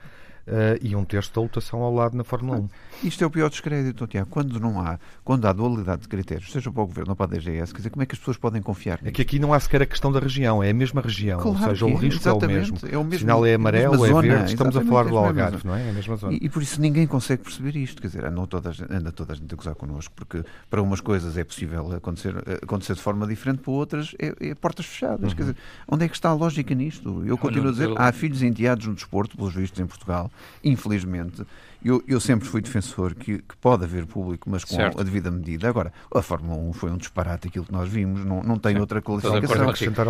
[0.49, 2.69] uh, e um terço da lotação ao lado na Fórmula 1.
[3.07, 4.29] Isto é o pior descrédito, Tiago.
[4.29, 7.39] Quando não há, quando há dualidade de critérios, seja para o governo ou para a
[7.39, 9.09] DGS, quer dizer, como é que as pessoas podem confiar nisso?
[9.09, 11.59] É que aqui não há sequer a questão da região, é a mesma região, claro,
[11.59, 12.79] ou seja, o risco é o mesmo.
[12.91, 13.17] É o mesmo.
[13.17, 15.87] O sinal é amarelo, é verde, estamos a falar do Algarve, não é?
[15.87, 16.35] É a mesma zona.
[16.35, 19.13] E, e, por isso ninguém consegue perceber isto, quer dizer, anda toda a gente, anda
[19.13, 23.01] toda a, gente a gozar connosco, porque para umas coisas é possível acontecer, acontecer de
[23.01, 25.31] forma diferente, para outras é, é portas fechadas.
[25.31, 25.37] Uhum.
[25.37, 25.57] Quer dizer,
[25.87, 27.23] onde é que está a lógica nisto?
[27.25, 30.31] Eu continuo a dizer, há filhos enteados no desporto, pelos vistos em Portugal,
[30.63, 31.45] infelizmente,
[31.85, 35.01] eu, eu sempre fui defensor que, que, pode haver público, mas com certo.
[35.01, 35.69] a devida medida.
[35.69, 38.81] Agora, a Fórmula 1 foi um disparate aquilo que nós vimos, não, não tem Sim.
[38.81, 39.41] outra qualificação.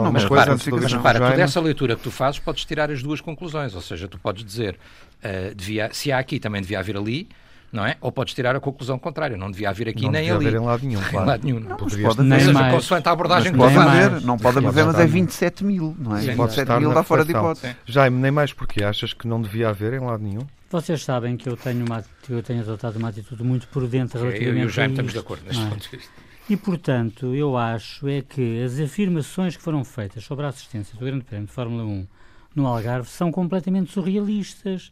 [0.02, 3.20] Não, mas repara, mas repara tu dessa leitura que tu fazes podes tirar as duas
[3.20, 4.78] conclusões, ou seja, tu podes dizer
[5.22, 7.28] uh, devia, se há aqui, também devia haver ali,
[7.72, 7.96] não é?
[8.00, 10.30] Ou podes tirar a conclusão contrária, não devia haver aqui não nem ali.
[10.30, 11.24] Não devia haver em lado nenhum, claro.
[11.24, 11.60] Em lado nenhum.
[11.60, 12.24] Não, pode haver.
[12.24, 12.74] Nem seja, mais.
[12.74, 16.16] consoante a abordagem mas que pode haver, não pode haver, mas é 27 mil, não
[16.16, 16.20] é?
[16.20, 17.76] Sim, 27 mil dá fora de hipótese.
[17.86, 20.42] Jaime, nem mais porque achas que não devia haver em lado nenhum?
[20.70, 24.64] Vocês sabem que eu tenho, uma, eu tenho adotado uma atitude muito prudente relativamente eu,
[24.64, 25.66] eu já a estamos de acordo neste é?
[25.66, 26.12] ponto de vista.
[26.48, 31.04] E, portanto, eu acho é que as afirmações que foram feitas sobre a assistência do
[31.04, 32.06] Grande Prémio de Fórmula 1
[32.54, 34.90] no Algarve são completamente surrealistas,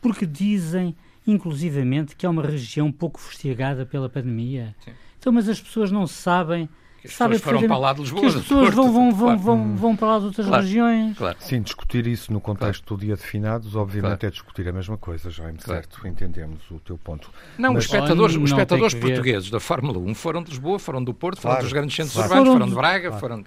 [0.00, 0.94] porque dizem,
[1.26, 4.74] inclusivamente, que é uma região pouco fustigada pela pandemia.
[4.84, 4.92] Sim.
[5.18, 6.68] Então, mas as pessoas não sabem
[7.00, 8.20] que as pessoas foram para lá de Lisboa.
[8.20, 11.16] Que as pessoas vão, vão, vão, vão, vão para lá de outras claro, regiões.
[11.16, 11.36] Claro.
[11.40, 13.00] Sim, discutir isso no contexto claro.
[13.00, 14.26] do dia de finados, obviamente claro.
[14.26, 16.06] é discutir a mesma coisa, Jaime, certo?
[16.06, 17.30] Entendemos o teu ponto.
[17.58, 21.12] Não, Mas, os espectadores, os espectadores portugueses da Fórmula 1 foram de Lisboa, foram do
[21.12, 23.44] Porto, foram dos grandes centros urbanos, foram de Braga, foram...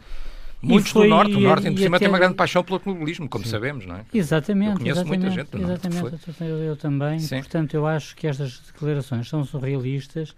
[0.62, 3.44] Muitos foi, do Norte, o Norte, por cima, tem uma grande paixão pelo automobilismo, como
[3.44, 3.52] Sim.
[3.52, 4.06] sabemos, não é?
[4.14, 4.72] Exatamente.
[4.72, 7.20] Eu conheço exatamente, muita gente do Exatamente, eu, eu, também.
[7.20, 7.38] Sim.
[7.38, 10.36] Portanto, eu acho que estas declarações são surrealistas.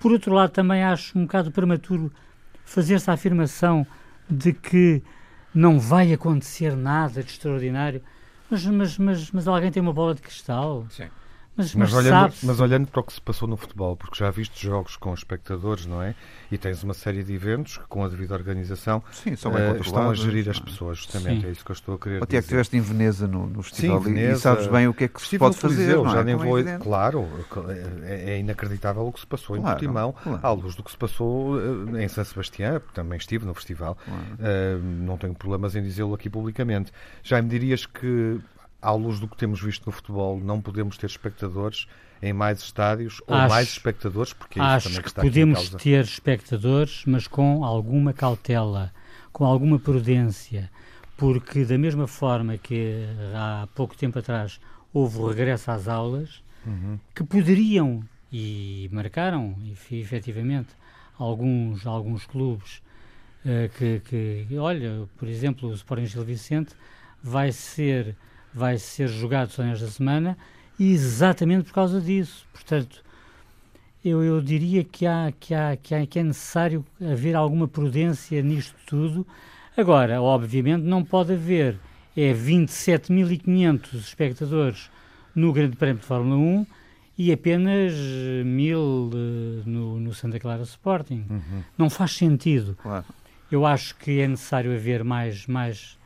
[0.00, 2.10] Por outro lado, também acho um bocado prematuro
[2.64, 3.86] fazer-se a afirmação
[4.28, 5.02] de que
[5.54, 8.02] não vai acontecer nada de extraordinário,
[8.50, 10.86] mas, mas, mas, mas alguém tem uma bola de cristal.
[10.90, 11.08] Sim.
[11.58, 14.30] Mas, mas, mas, olhando, mas, olhando, para o que se passou no futebol, porque já
[14.30, 16.14] viste jogos com espectadores, não é?
[16.52, 20.14] E tens uma série de eventos que, com a devida organização, Sim, uh, estão a
[20.14, 21.40] gerir as pessoas, justamente.
[21.40, 21.48] Sim.
[21.48, 22.22] É isso que eu estou a querer.
[22.22, 25.04] Até que estiveste em Veneza no, no festival Sim, Veneza, e sabes bem o que
[25.04, 25.96] é que se pode fazer.
[25.96, 26.12] Não é?
[26.12, 27.28] já nem é vou, claro,
[28.04, 30.40] é, é, inacreditável o que se passou em claro, Portimão, claro.
[30.40, 33.98] à luz do que se passou eh, em São Sebastião, também estive no festival.
[34.04, 34.22] Claro.
[34.22, 36.92] Uh, não tenho problemas em dizê-lo aqui publicamente.
[37.24, 38.40] Já me dirias que
[38.80, 41.86] à luz do que temos visto no futebol, não podemos ter espectadores
[42.22, 44.32] em mais estádios ou acho, mais espectadores?
[44.32, 48.92] Porque é acho também que, que está podemos ter espectadores, mas com alguma cautela,
[49.32, 50.70] com alguma prudência,
[51.16, 54.60] porque da mesma forma que há pouco tempo atrás
[54.92, 56.98] houve o regresso às aulas, uhum.
[57.14, 60.68] que poderiam e marcaram, e, efetivamente,
[61.18, 62.82] alguns, alguns clubes
[63.44, 66.74] uh, que, que, olha, por exemplo, o Sporting Gil Vicente
[67.22, 68.14] vai ser
[68.52, 70.36] vai ser jogado só nesta semana,
[70.78, 72.46] exatamente por causa disso.
[72.52, 73.02] Portanto,
[74.04, 78.42] eu, eu diria que, há, que, há, que, há, que é necessário haver alguma prudência
[78.42, 79.26] nisto tudo.
[79.76, 81.78] Agora, obviamente, não pode haver
[82.16, 84.90] é 27.500 espectadores
[85.34, 86.66] no Grande Prémio de Fórmula 1
[87.16, 87.94] e apenas
[88.44, 91.24] mil uh, no, no, Santa Clara Sporting.
[91.28, 91.62] Uhum.
[91.76, 92.76] Não faz sentido.
[92.82, 93.04] Claro.
[93.50, 95.97] Eu acho que é necessário haver mais, mais,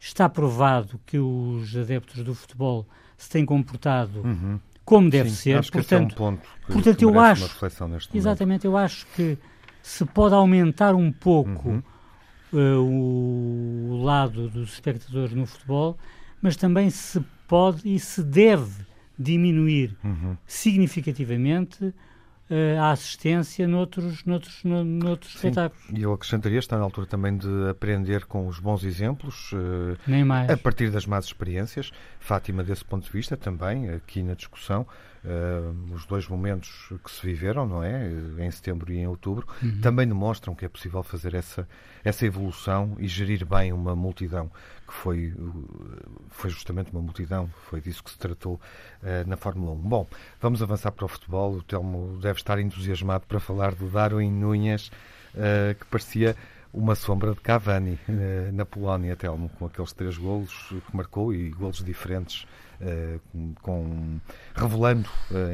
[0.00, 2.86] está provado que os adeptos do futebol
[3.16, 4.58] se têm comportado uhum.
[4.82, 5.58] como deve Sim, ser.
[5.58, 7.66] Acho portanto, que é um ponto que, portanto que eu acho
[8.14, 9.36] exatamente, eu acho que
[9.82, 11.82] se pode aumentar um pouco uhum.
[12.52, 15.98] uh, o, lado dos espectadores no futebol,
[16.40, 18.86] mas também se pode e se deve
[19.18, 20.34] diminuir uhum.
[20.46, 21.92] significativamente
[22.50, 25.84] uh, a assistência noutros, noutros, no, noutros espetáculos.
[25.94, 29.96] E eu acrescentaria, está na altura também de aprender com os bons exemplos, uh,
[30.52, 31.92] a partir das más experiências.
[32.18, 34.86] Fátima, desse ponto de vista, também, aqui na discussão,
[35.24, 38.10] uh, os dois momentos que se viveram, não é?
[38.38, 39.80] Em setembro e em outubro, uhum.
[39.80, 41.68] também demonstram que é possível fazer essa,
[42.04, 44.50] essa evolução e gerir bem uma multidão,
[44.86, 45.32] que foi,
[46.30, 49.76] foi justamente uma multidão, foi disso que se tratou uh, na Fórmula 1.
[49.76, 50.06] Bom,
[50.40, 51.54] vamos avançar para o futebol.
[51.54, 54.90] O Telmo deve estar entusiasmado para falar do Darwin Núñez,
[55.34, 56.36] uh, que parecia
[56.72, 57.98] uma sombra de Cavani
[58.52, 62.46] na Polónia, Telmo, com aqueles três golos que marcou e golos diferentes,
[63.62, 64.18] com,
[64.54, 65.08] revelando,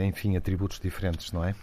[0.07, 1.55] enfim, atributos diferentes, não é?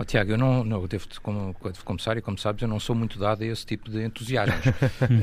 [0.00, 2.78] Oh, Tiago, eu não, não eu devo, como, devo começar e como sabes, eu não
[2.78, 4.64] sou muito dado a esse tipo de entusiasmos.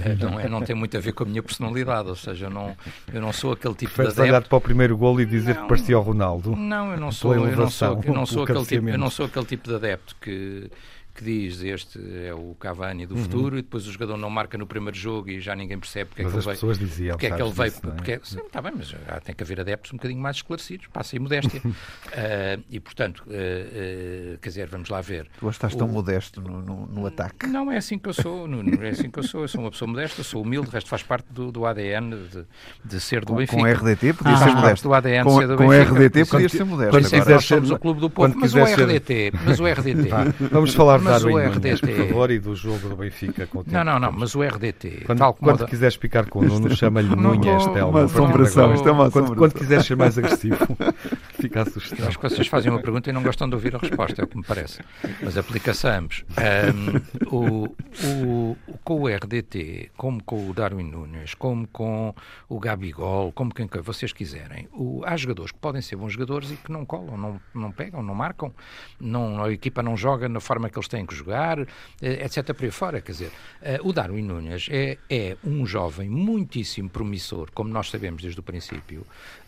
[0.03, 2.49] é, não, é, não tem muito a ver com a minha personalidade, ou seja, eu
[2.49, 2.75] não,
[3.13, 4.35] eu não sou aquele tipo Preferes de adepto...
[4.35, 6.57] olhar para o primeiro gol e dizer não, que parecia o Ronaldo?
[6.57, 9.25] Não, eu não sou, eu não sou, eu não sou, aquele tipo, eu não sou
[9.27, 10.69] aquele tipo de adepto que
[11.15, 13.23] que diz este é o Cavani do uhum.
[13.23, 16.23] futuro e depois o jogador não marca no primeiro jogo e já ninguém percebe porque
[16.23, 16.75] mas é que ele veio.
[16.75, 17.71] Diziam, porque é que ele veio.
[17.71, 17.91] Disso, é?
[17.91, 21.15] porque, sim, está bem, mas ah, tem que haver adeptos um bocadinho mais esclarecidos, passa
[21.15, 21.61] aí modéstia.
[21.65, 25.27] uh, e portanto, uh, uh, quer dizer, vamos lá ver.
[25.39, 27.47] Tu estás tão modesto no, no, no, ataque.
[27.47, 29.41] Não é assim que eu sou, não, é assim que eu sou.
[29.43, 32.45] Eu sou uma pessoa modesta, sou humilde, o resto faz parte do, do ADN de,
[32.83, 33.57] de, ser do com, Benfica.
[33.57, 34.87] Com RDT podias ah, ser modesto.
[34.87, 35.93] Do ADN com, ser do com Benfica.
[35.93, 36.91] RDT podias ser modesto.
[36.91, 40.09] Quando quiser somos o clube do povo, mas o RDT, mas o RDT.
[40.51, 41.77] Vamos falar mas o RDT...
[41.77, 45.03] por favor, e do jogo do Benfica com o Não, não, não, mas o RDT...
[45.05, 45.65] Quando, tal quando da...
[45.65, 47.99] quiseres picar com o Nuno, chama-lhe Nunhas, Telma.
[47.99, 49.35] Uma assombração, isto é uma assombração.
[49.35, 50.57] Quando, quando quiseres ser mais agressivo,
[51.45, 52.07] fica assustado.
[52.07, 54.27] Acho que vocês fazem uma pergunta e não gostam de ouvir a resposta, é o
[54.27, 54.81] que me parece.
[55.21, 56.25] Mas aplica-se a ambos.
[56.37, 62.13] Um, o, o, com o RDT, como com o Darwin Nunes, como com
[62.49, 66.55] o Gabigol, como quem vocês quiserem, o, há jogadores que podem ser bons jogadores e
[66.55, 68.53] que não colam, não, não pegam, não marcam,
[68.99, 71.59] não, a equipa não joga na forma que eles têm que jogar,
[72.01, 72.53] eh, etc.
[72.53, 73.01] por aí fora.
[73.01, 73.31] Quer dizer,
[73.61, 78.43] eh, o Darwin Nunes é, é um jovem muitíssimo promissor, como nós sabemos desde o
[78.43, 79.05] princípio.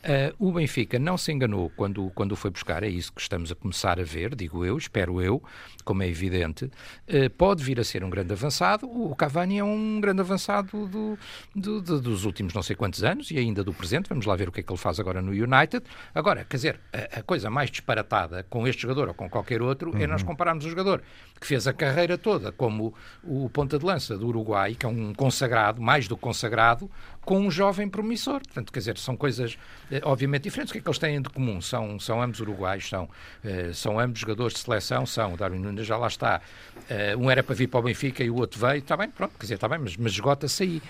[0.07, 3.51] Uh, o Benfica não se enganou quando, quando o foi buscar, é isso que estamos
[3.51, 5.41] a começar a ver, digo eu, espero eu,
[5.83, 6.65] como é evidente.
[7.07, 8.87] Uh, pode vir a ser um grande avançado.
[8.87, 11.17] O Cavani é um grande avançado do,
[11.55, 14.09] do, do, dos últimos não sei quantos anos e ainda do presente.
[14.09, 15.83] Vamos lá ver o que é que ele faz agora no United.
[16.13, 19.91] Agora, quer dizer, a, a coisa mais disparatada com este jogador ou com qualquer outro
[19.91, 20.01] uhum.
[20.01, 20.27] é nós uhum.
[20.27, 21.01] compararmos o jogador
[21.39, 25.13] que fez a carreira toda como o ponta de lança do Uruguai, que é um
[25.13, 26.89] consagrado, mais do que consagrado,
[27.27, 28.35] com um jovem promissor.
[28.35, 29.57] Portanto, quer dizer, são coisas
[29.91, 30.71] eh, obviamente diferentes.
[30.71, 31.59] O que é que eles têm de comum?
[31.59, 35.33] São, são ambos uruguaios, são, uh, são ambos jogadores de seleção, são.
[35.33, 36.39] O Darwin Nunes já lá está.
[36.89, 38.77] Uh, um era para vir para o Benfica e o outro veio.
[38.77, 40.81] Está bem, pronto, quer dizer, está bem, mas, mas esgota-se aí.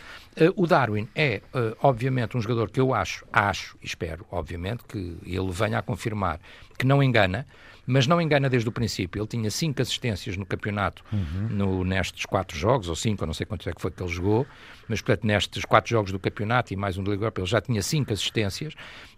[0.56, 1.42] O Darwin é,
[1.82, 6.40] obviamente, um jogador que eu acho, acho, espero, obviamente, que ele venha a confirmar
[6.78, 7.48] que não engana
[7.88, 9.22] mas não engana desde o princípio.
[9.22, 11.48] Ele tinha cinco assistências no campeonato uhum.
[11.50, 14.12] no, nestes quatro jogos, ou cinco, eu não sei quantos é que foi que ele
[14.12, 14.46] jogou,
[14.90, 17.62] mas portanto nestes quatro jogos do campeonato e mais um do Liga Europa, ele já
[17.62, 18.74] tinha cinco assistências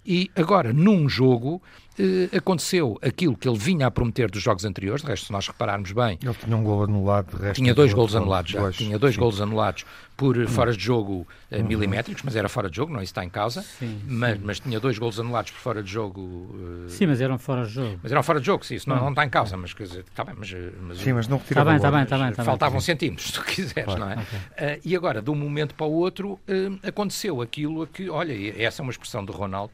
[0.06, 1.62] e agora num jogo
[2.00, 5.46] eh, aconteceu aquilo que ele vinha a prometer dos jogos anteriores, de resto se nós
[5.46, 6.18] repararmos bem...
[6.24, 7.56] Ele tinha um gol anulado, de resto...
[7.56, 9.20] Tinha dois golos anulados já, dois, tinha dois sim.
[9.20, 9.86] golos anulados
[10.16, 10.48] por hum.
[10.48, 13.62] fora de jogo uh, milimétricos, mas era fora de jogo, não isso está em causa,
[13.64, 14.44] sim, mas, sim.
[14.46, 16.22] mas tinha dois golos anulados por fora de jogo...
[16.22, 18.00] Uh, sim, mas eram fora de jogo.
[18.02, 20.06] Mas eram fora de jogo, sim, isso não, não está em causa, mas quer dizer,
[20.10, 20.54] está bem, mas...
[20.82, 23.44] mas sim, mas não retira está bem, está bem, está bem, Faltavam centímetros, se tu
[23.44, 24.00] quiseres, claro.
[24.00, 24.14] não é?
[24.14, 24.78] Okay.
[24.78, 26.40] Uh, e agora, de um momento para o outro,
[26.82, 29.74] aconteceu aquilo a que, olha, essa é uma expressão de Ronaldo,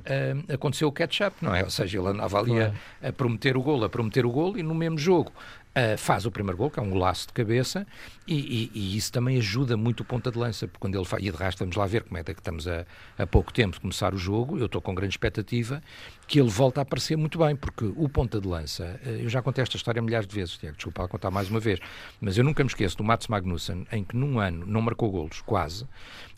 [0.00, 1.62] uh, aconteceu o catch-up, não é?
[1.62, 4.62] Ou seja, ele andava ali a, a, prometer o golo, a prometer o golo e
[4.62, 5.32] no mesmo jogo
[5.76, 7.86] uh, faz o primeiro gol, que é um golaço de cabeça,
[8.26, 11.22] e, e, e, isso também ajuda muito o ponta de lança, porque quando ele faz,
[11.22, 12.84] e de resto vamos lá ver como é que estamos a,
[13.18, 15.82] a pouco tempo de começar o jogo, eu estou com grande expectativa,
[16.26, 19.42] que ele volta a aparecer muito bem, porque o ponta de lança, uh, eu já
[19.42, 21.78] contei esta história milhares de vezes, Tiago, desculpa a contar mais uma vez,
[22.20, 25.40] mas eu nunca me esqueço do Mats Magnussen, em que num ano não marcou golos,
[25.42, 25.86] quase,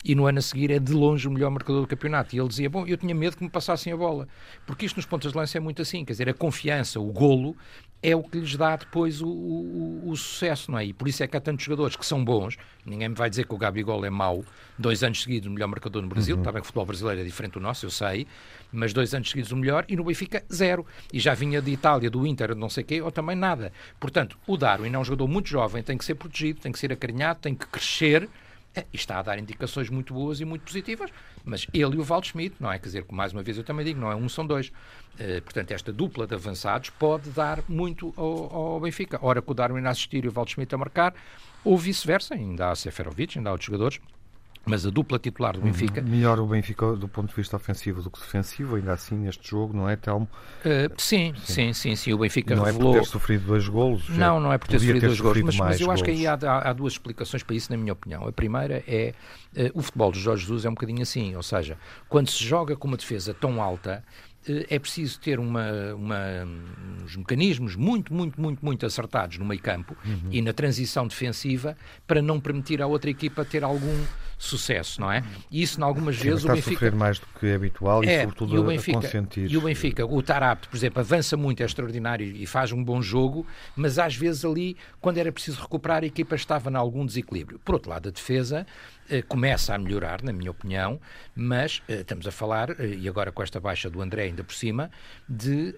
[0.03, 2.33] e no ano a seguir é de longe o melhor marcador do campeonato.
[2.33, 4.27] E ele dizia: Bom, eu tinha medo que me passassem a bola,
[4.65, 7.55] porque isto nos pontos de lança é muito assim, quer dizer, a confiança, o golo,
[8.01, 10.85] é o que lhes dá depois o, o, o, sucesso, não é?
[10.85, 12.57] E por isso é que há tantos jogadores que são bons.
[12.85, 14.43] Ninguém me vai dizer que o Gabigol é mau.
[14.77, 16.35] Dois anos seguidos o melhor marcador no Brasil.
[16.35, 16.41] Uhum.
[16.41, 18.25] Está bem que o futebol brasileiro é diferente do nosso, eu sei.
[18.71, 20.85] Mas dois anos seguidos o melhor e no Benfica zero.
[21.11, 23.73] E já vinha de Itália, do Inter, não sei quê, ou também nada.
[23.99, 26.93] Portanto, o Darwin é um jogador muito jovem, tem que ser protegido, tem que ser
[26.93, 28.29] acarinhado, tem que crescer
[28.75, 31.11] é, está a dar indicações muito boas e muito positivas,
[31.43, 32.77] mas ele e o Val Schmidt, não é?
[32.77, 34.67] Quer dizer, mais uma vez eu também digo, não é um, são dois.
[35.19, 39.19] Uh, portanto, esta dupla de avançados pode dar muito ao, ao Benfica.
[39.21, 41.13] Ora, com o Darwin a assistir e o Val Schmidt a marcar,
[41.63, 43.99] ou vice-versa, ainda há Seferovic, ainda há outros jogadores
[44.65, 46.01] mas a dupla titular do Benfica.
[46.01, 46.07] Uhum.
[46.07, 49.75] Melhor o Benfica do ponto de vista ofensivo do que defensivo, ainda assim neste jogo,
[49.75, 50.27] não é, Telmo?
[50.59, 52.93] Uh, sim, sim, sim, sim, O Benfica não revelou...
[52.93, 54.07] é por ter sofrido dois golos.
[54.09, 56.33] Não, não é por ter sofrido dois golos, mas, mas, eu acho que aí há,
[56.33, 58.27] há, duas explicações para isso, na minha opinião.
[58.27, 59.13] A primeira é
[59.55, 62.75] uh, o futebol do Jorge Jesus é um bocadinho assim, ou seja, quando se joga
[62.75, 66.17] com uma defesa tão alta, eh, é preciso ter uma, uma,
[67.03, 70.29] uns mecanismos muito, muito, muito, muito acertados no meio campo uhum.
[70.31, 74.05] e na transição defensiva para não permitir à outra equipa ter algum
[74.39, 75.21] sucesso, não é?
[75.51, 76.69] E isso, em algumas Sim, vezes, o Benfica...
[76.69, 79.51] a sofrer mais do que é habitual é, e, sobretudo, e o Benfica, a consentir.
[79.51, 83.01] E o Benfica, o Tarapte, por exemplo, avança muito, é extraordinário e faz um bom
[83.01, 87.59] jogo, mas às vezes ali, quando era preciso recuperar, a equipa estava em algum desequilíbrio.
[87.59, 90.99] Por outro lado, a defesa eh, começa a melhorar, na minha opinião,
[91.35, 94.53] mas eh, estamos a falar, eh, e agora com esta baixa do André ainda por
[94.53, 94.89] cima,
[95.27, 95.75] de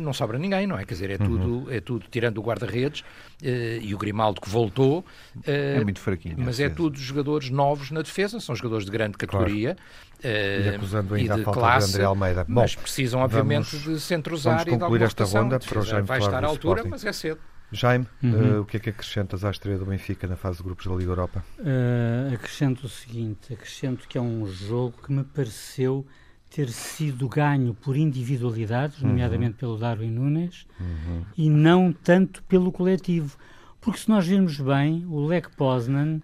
[0.00, 0.84] não sobra ninguém, não é?
[0.84, 1.28] Quer dizer, é, uhum.
[1.28, 3.04] tudo, é tudo, tirando o guarda-redes
[3.42, 5.04] e o Grimaldo que voltou.
[5.44, 6.36] é muito fraquinho.
[6.38, 9.76] Mas é tudo jogadores novos na defesa, são jogadores de grande categoria.
[10.20, 10.64] Claro.
[10.64, 12.44] e acusando ainda e de a falta classe, de André Almeida.
[12.44, 15.82] Bom, mas precisam, obviamente, vamos, de se entrosar e de alguma esta ronda para o
[15.82, 17.40] Jaime Vai estar à altura, mas é cedo.
[17.70, 18.58] Jaime, uhum.
[18.58, 20.94] uh, o que é que acrescentas à estreia do Benfica na fase de grupos da
[20.94, 21.44] Liga Europa?
[21.58, 26.06] Uh, acrescento o seguinte: acrescento que é um jogo que me pareceu
[26.50, 29.08] ter sido ganho por individualidades, uhum.
[29.08, 31.24] nomeadamente pelo Darwin Nunes, uhum.
[31.36, 33.36] e não tanto pelo coletivo.
[33.80, 36.20] Porque se nós virmos bem, o Lech Poznan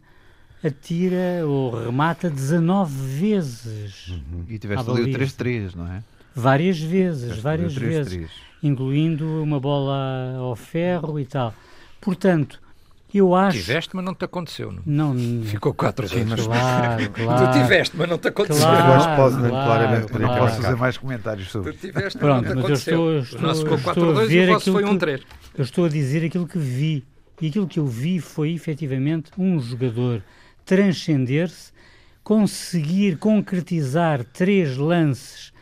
[0.63, 4.09] atira ou remata 19 vezes.
[4.09, 4.45] Uhum.
[4.49, 6.03] E tiveste ali o 3-3, não é?
[6.35, 8.31] Várias vezes, várias vezes
[8.67, 11.55] incluindo uma bola ao ferro e tal.
[12.01, 12.61] Portanto,
[13.13, 13.59] eu acho.
[13.59, 14.73] Tiveste, mas não te aconteceu.
[14.85, 17.47] Não, não Ficou 4 sim, mas claro, claro.
[17.53, 18.63] Tu tiveste, mas não te aconteceu.
[18.65, 20.27] Claro, Posso, claro, claramente, claro.
[20.27, 23.21] Não posso fazer mais comentários sobre Tu tiveste, Pronto, mas não te mas eu aconteceu.
[23.23, 24.99] estou, estou, o nosso ficou estou a 4 2 e o vosso foi que- 1
[24.99, 25.21] 3
[25.57, 27.05] Eu estou a dizer aquilo que vi.
[27.41, 30.23] E aquilo que eu vi foi efetivamente um jogador
[30.65, 31.73] transcender-se,
[32.23, 35.53] conseguir concretizar três lances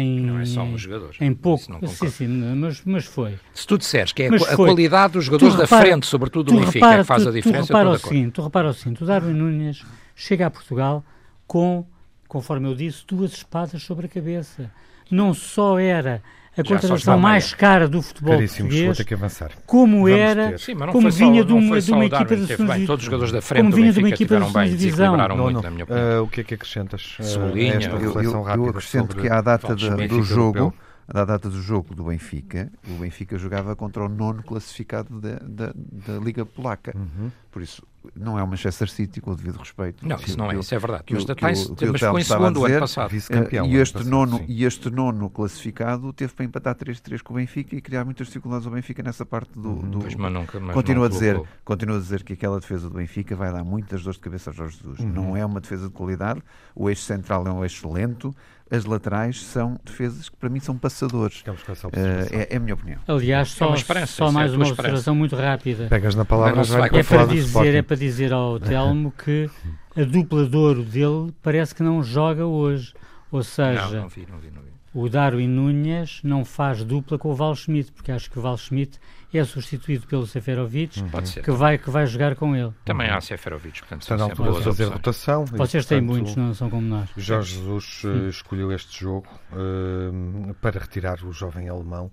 [0.00, 1.14] em, Não é só um jogador.
[1.20, 1.64] em pouco.
[1.88, 3.38] Sim, sim, mas, mas foi.
[3.54, 4.66] Se tu disseres que é a Mas a foi.
[4.66, 7.22] qualidade dos jogadores Tu da repara- frente, sobretudo Tu do Benfica, é repara, que faz
[7.22, 8.08] tu, a tu diferença, repara de acordo.
[8.14, 9.82] seguinte, tu repara o seguinte, o Darwin Nunes
[10.14, 11.04] chega a Portugal
[11.46, 11.86] com,
[12.28, 14.70] conforme eu disse, duas espadas sobre a cabeça.
[15.10, 16.22] Não só era
[16.58, 19.50] a contratação mais cara do futebol Caríssimos, português, que avançar.
[19.66, 20.58] como Vamos era.
[20.58, 22.72] Sim, mas não como foi só, vinha de uma, de uma equipa da teve segunda
[22.72, 22.86] divisão.
[22.86, 24.62] Todos os jogadores da frente Como do vinha de uma Benfica equipa da tiveram bem,
[24.70, 24.96] segunda divisão.
[25.16, 25.62] desequilibraram Não, muito, não.
[25.62, 26.18] na minha opinião.
[26.18, 27.16] Ah, o que é que acrescentas?
[27.18, 27.72] ah, Cebolinha.
[27.72, 30.74] a esta Eu- eu, reflexão eu, acrescento que à data do jogo,
[31.08, 35.72] à data do jogo do Benfica, o Benfica jogava contra o nono classificado da, da,
[35.74, 36.92] da Liga Polaca.
[36.96, 37.30] Uhum.
[37.50, 37.82] Por isso,
[38.14, 40.06] não é o Manchester City, com o devido respeito.
[40.06, 41.04] Não, isso não é, isso é verdade.
[41.04, 43.10] que Mas, que o- que mas ficou em segundo o ano dizer, passado.
[43.10, 43.64] Vice-campeão.
[43.66, 47.36] E, ano este passado, nono, e este nono classificado teve para empatar 3-3 com o
[47.36, 49.68] Benfica e criar muitas dificuldades ao Benfica nessa parte do.
[49.70, 49.90] Uhum.
[49.90, 51.54] do- Pois, mas nunca, mas Continuo não a, dizer, colocou.
[51.64, 54.52] continuo a dizer que aquela defesa do Benfica vai dar muitas dores de cabeça a
[54.52, 54.98] Jorge Jesus.
[55.00, 55.08] Uhum.
[55.08, 56.42] Não é uma defesa de qualidade,
[56.74, 58.34] o eixo central é um eixo lento,
[58.70, 61.44] as laterais são defesas que para mim são passadores.
[61.92, 62.98] Eh, é, é a minha opinião.
[63.06, 64.82] Aliás, É só, uma esperança, só é mais uma esperança.
[64.82, 65.86] observação muito rápida.
[65.88, 69.48] Pegas na palavra já para É para, dizer, é para dizer ao Telmo que
[69.96, 72.92] a dupla de ouro dele parece que não joga hoje.
[73.30, 74.68] Ou seja, não vi, não vi, não vi.
[74.94, 78.56] o Darwin Núñez não faz dupla com o Val Schmidt, porque acho que o Val
[78.56, 78.98] Schmidt
[79.38, 81.42] é substituído pelo Seferovic, Pode ser.
[81.42, 82.72] que vai, que vai jogar com ele.
[82.84, 85.44] Também há Seferovic, portanto, Está na altura de fazer rotação.
[85.52, 87.08] e, Vocês têm portanto, muitos, não são como nós.
[87.16, 92.10] Jorge Jesus eh, escolheu este jogo eh, para retirar o jovem alemão,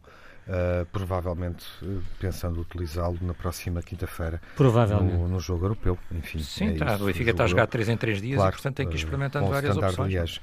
[0.47, 5.15] eh, provavelmente eh, pensando utilizá-lo na próxima quinta-feira Provavelmente.
[5.15, 5.97] no, no jogo europeu.
[6.11, 8.49] Enfim, Sim, é tá, isso, o Benfica está a jogar 3 em 3 dias Claro,
[8.49, 10.41] e, portanto, tem que ir experimentando várias opções.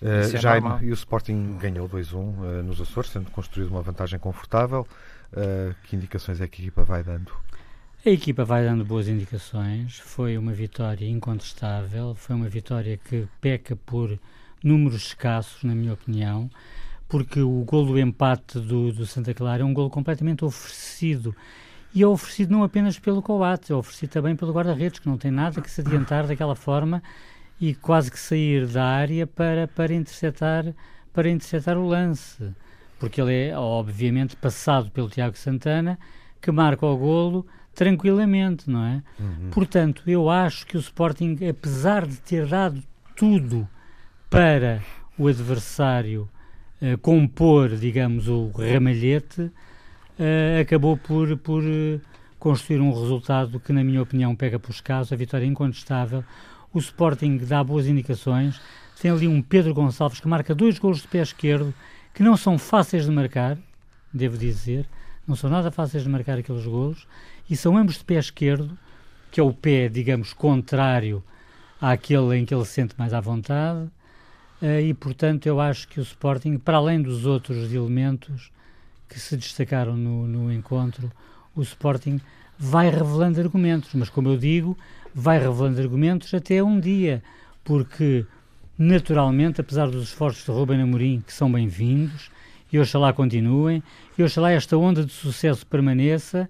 [0.00, 0.84] Uh, é Jaime, normal.
[0.84, 4.86] e o Sporting ganhou 2-1 uh, nos Açores, tendo construído uma vantagem confortável.
[5.32, 7.32] Uh, que indicações é que a equipa vai dando?
[8.04, 9.98] A equipa vai dando boas indicações.
[9.98, 12.14] Foi uma vitória incontestável.
[12.14, 14.18] Foi uma vitória que peca por
[14.62, 16.50] números escassos, na minha opinião,
[17.08, 21.34] porque o gol do empate do, do Santa Clara é um gol completamente oferecido.
[21.94, 25.30] E é oferecido não apenas pelo Coates, é oferecido também pelo guarda-redes, que não tem
[25.30, 27.02] nada que se adiantar daquela forma
[27.60, 30.72] e quase que sair da área para, para, interceptar,
[31.12, 32.54] para interceptar o lance.
[33.00, 35.98] Porque ele é, obviamente, passado pelo Tiago Santana,
[36.40, 39.02] que marca o golo tranquilamente, não é?
[39.50, 42.82] Portanto, eu acho que o Sporting, apesar de ter dado
[43.16, 43.66] tudo
[44.28, 44.82] para
[45.18, 46.28] o adversário
[46.80, 49.50] eh, compor, digamos, o ramalhete,
[50.18, 52.00] eh, acabou por, por eh,
[52.38, 56.24] construir um resultado que, na minha opinião, pega pelos casos, a vitória é incontestável.
[56.72, 58.60] O Sporting dá boas indicações.
[59.00, 61.74] Tem ali um Pedro Gonçalves que marca dois golos de pé esquerdo,
[62.20, 63.56] que não são fáceis de marcar,
[64.12, 64.86] devo dizer.
[65.26, 67.06] Não são nada fáceis de marcar aqueles golos.
[67.48, 68.76] E são ambos de pé esquerdo,
[69.30, 71.24] que é o pé, digamos, contrário
[71.80, 73.88] àquele em que ele se sente mais à vontade.
[74.60, 78.52] Eh, e, portanto, eu acho que o Sporting, para além dos outros elementos
[79.08, 81.10] que se destacaram no, no encontro,
[81.56, 82.20] o Sporting
[82.58, 83.94] vai revelando argumentos.
[83.94, 84.76] Mas, como eu digo,
[85.14, 87.22] vai revelando argumentos até um dia,
[87.64, 88.26] porque,
[88.80, 92.30] naturalmente, apesar dos esforços de Ruben Amorim, que são bem-vindos,
[92.72, 93.82] e oxalá continuem,
[94.16, 96.48] e oxalá esta onda de sucesso permaneça,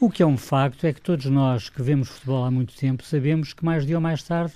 [0.00, 3.04] o que é um facto é que todos nós que vemos futebol há muito tempo
[3.04, 4.54] sabemos que mais dia ou mais tarde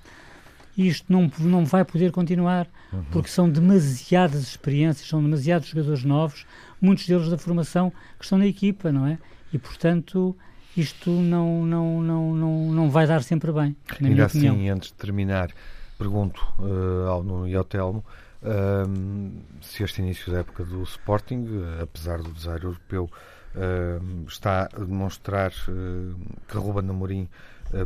[0.77, 2.67] isto não, não vai poder continuar,
[3.13, 6.45] porque são demasiadas experiências, são demasiados jogadores novos,
[6.81, 9.19] muitos deles da formação que estão na equipa, não é?
[9.53, 10.35] E, portanto,
[10.77, 14.75] isto não, não, não, não, não vai dar sempre bem, na Ainda minha assim, opinião.
[14.75, 15.51] antes de terminar,
[15.99, 18.05] pergunto uh, ao Nuno e ao Telmo
[18.43, 23.11] uh, se este início da época do Sporting, uh, apesar do desaire europeu,
[24.27, 25.53] está a demonstrar
[26.49, 27.29] que Ruben Amorim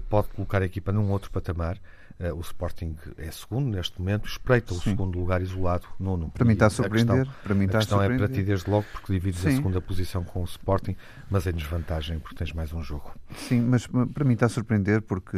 [0.09, 1.77] pode colocar a equipa num outro patamar.
[2.19, 4.91] Uh, o Sporting é segundo neste momento, espreita o Sim.
[4.91, 6.31] segundo lugar isolado, nono.
[6.31, 7.27] Para mim está a surpreender.
[7.27, 9.51] questão, para mim a está a questão é para ti desde logo, porque divides a
[9.51, 9.57] Sim.
[9.57, 10.97] segunda posição com o Sporting,
[11.31, 13.15] mas em desvantagem, porque tens mais um jogo.
[13.37, 15.37] Sim, mas para mim está a surpreender porque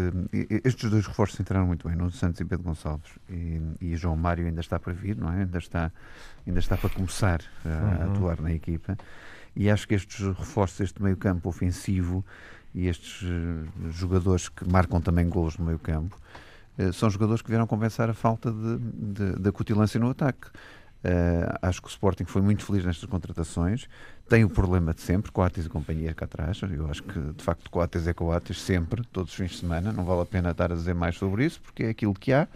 [0.64, 3.10] estes dois reforços entraram muito bem, Nuno Santos e Pedro Gonçalves.
[3.28, 5.40] E, e João Mário ainda está para vir, não é?
[5.40, 5.90] Ainda está,
[6.46, 7.68] ainda está para começar a,
[8.04, 8.12] a Uhum.
[8.12, 8.96] atuar na equipa.
[9.56, 12.24] E acho que estes reforços, este meio-campo ofensivo
[12.72, 16.47] e estes eh, jogadores que marcam também golos no meio-campo, eh,
[16.92, 20.48] são jogadores que vieram compensar a falta de, de, de acutilância no ataque.
[21.02, 23.88] Eh, acho que o Sporting foi muito feliz nestas contratações,
[24.28, 26.60] tem o problema de sempre, Coates e companhia cá atrás.
[26.62, 29.92] Eu acho que, de facto, Coates é Coates sempre, todos os fins de semana.
[29.92, 32.48] Não vale a pena estar a dizer mais sobre isso, porque é aquilo que há.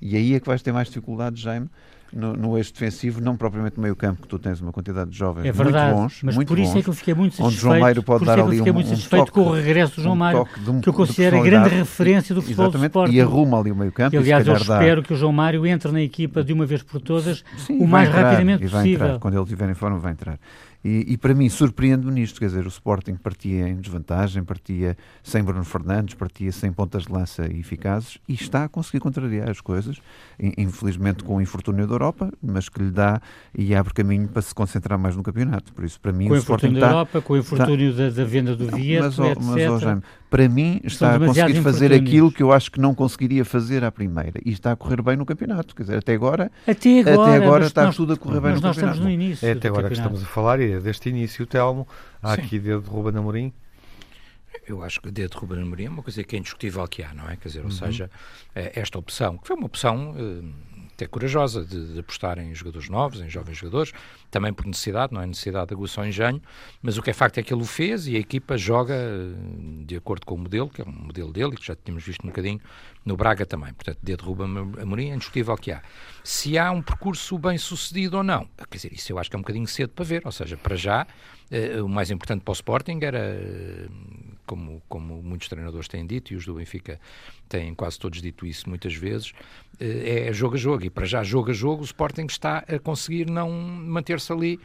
[0.00, 1.68] E aí é que vais ter mais dificuldades, Jaime,
[2.12, 5.16] no, no eixo defensivo, não propriamente no meio campo, que tu tens uma quantidade de
[5.16, 6.20] jovens é verdade, muito bons.
[6.22, 7.54] Mas muito por isso bons, é que eu fiquei muito satisfeito.
[7.54, 9.96] Onde João Mário pode dar é ali fiquei um, muito um toque, com o regresso
[9.96, 13.14] do João Mário, um, que eu considero a grande referência do futebol do Sporting.
[13.14, 14.14] E arruma ali o meio campo.
[14.14, 14.60] E, aliás, eu dá...
[14.60, 17.86] espero que o João Mário entre na equipa de uma vez por todas Sim, o
[17.86, 19.06] mais entrar, rapidamente possível.
[19.06, 19.18] Entrar.
[19.18, 20.38] Quando ele estiver em forma, vai entrar.
[20.84, 25.42] E, e, para mim surpreende-me nisto, quer dizer, o Sporting partia em desvantagem, partia sem
[25.42, 29.96] Bruno Fernandes, partia sem pontas de lança eficazes e está a conseguir contrariar as coisas,
[30.56, 33.20] infelizmente com o infortúnio da Europa, mas que lhe dá
[33.56, 35.72] e abre caminho para se concentrar mais no campeonato.
[35.72, 38.04] Por isso, para mim, com o Sporting da Europa, com o infortúnio está...
[38.04, 39.38] da, da, venda do Vieto, mas, etc.
[39.42, 42.94] Mas, oh, Jaime, para mim está a conseguir fazer aquilo que eu acho que não
[42.94, 45.74] conseguiria fazer à primeira e está a correr bem no campeonato.
[45.74, 48.60] Quer dizer, até agora, até agora, até agora está nós, tudo a correr bem no
[48.60, 48.98] nós campeonato.
[48.98, 50.10] Estamos no início é até agora campeonato.
[50.10, 51.88] que estamos a falar e é deste início, Telmo.
[52.22, 52.42] Há Sim.
[52.42, 53.52] aqui dedo de Ruben Amorim.
[54.66, 57.14] Eu acho que dedo de Ruben Amorim é uma coisa que é indiscutível que há,
[57.14, 57.36] não é?
[57.36, 57.70] Quer dizer, ou uhum.
[57.70, 58.10] seja,
[58.54, 60.14] esta opção, que foi uma opção
[60.98, 63.92] até corajosa de, de, apostar em jogadores novos, em jovens jogadores,
[64.32, 66.42] também por necessidade, não é necessidade de aguçar o engenho,
[66.82, 68.96] mas o que é facto é que ele o fez e a equipa joga
[69.86, 72.30] de acordo com o modelo, que é um modelo dele, que já tínhamos visto um
[72.30, 72.60] bocadinho
[73.04, 73.72] no Braga também.
[73.72, 75.80] Portanto, dedo de Ruben Amorim é indiscutível que há.
[76.24, 79.38] Se há um percurso bem sucedido ou não, quer dizer, isso eu acho que é
[79.38, 81.06] um bocadinho cedo para ver, ou seja, para já,
[81.48, 83.40] eh, o mais importante para o Sporting era
[84.48, 86.98] como, como muitos treinadores têm dito, e os do Benfica
[87.48, 89.32] têm quase todos dito isso muitas vezes,
[89.78, 90.86] eh, é jogo a jogo.
[90.86, 94.58] E para já, jogo a jogo, o Sporting está a conseguir não manter-se ali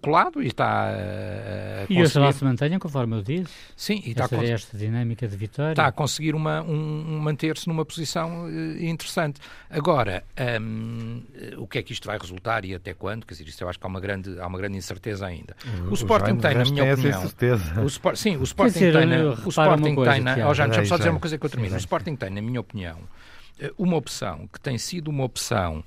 [0.00, 2.00] colado e está a, conseguir...
[2.00, 3.52] E oxalá se mantenham, conforme eu disse.
[3.76, 4.48] Sim, e está a cons...
[4.48, 5.72] esta dinâmica de vitória.
[5.72, 9.40] Está a conseguir uma, um, manter-se numa posição uh, interessante.
[9.68, 10.22] Agora,
[10.60, 11.22] um,
[11.58, 13.26] o que é que isto vai resultar e até quando?
[13.26, 15.56] Quer dizer, isto eu acho que há uma grande, há uma grande incerteza ainda.
[15.88, 17.22] O, o Sporting tem, na minha opinião...
[17.22, 17.80] Certeza.
[17.80, 19.06] O Sport, sim, o Sporting dizer, tem...
[19.06, 20.20] Na, o Sporting tem...
[20.20, 21.74] Na, oh, já, deixa-me só dizer uma coisa que eu termino.
[21.74, 22.98] O Sporting tem, na minha opinião,
[23.58, 25.82] eh, uma opção que tem sido uma opção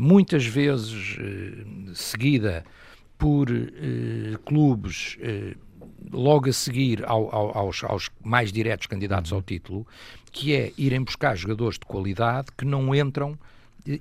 [0.00, 1.16] muitas vezes
[1.94, 2.64] seguida
[3.18, 5.54] por eh, clubes eh,
[6.12, 9.38] logo a seguir ao, ao, aos, aos, mais diretos candidatos uhum.
[9.38, 9.86] ao título,
[10.30, 13.38] que é irem buscar jogadores de qualidade que não entram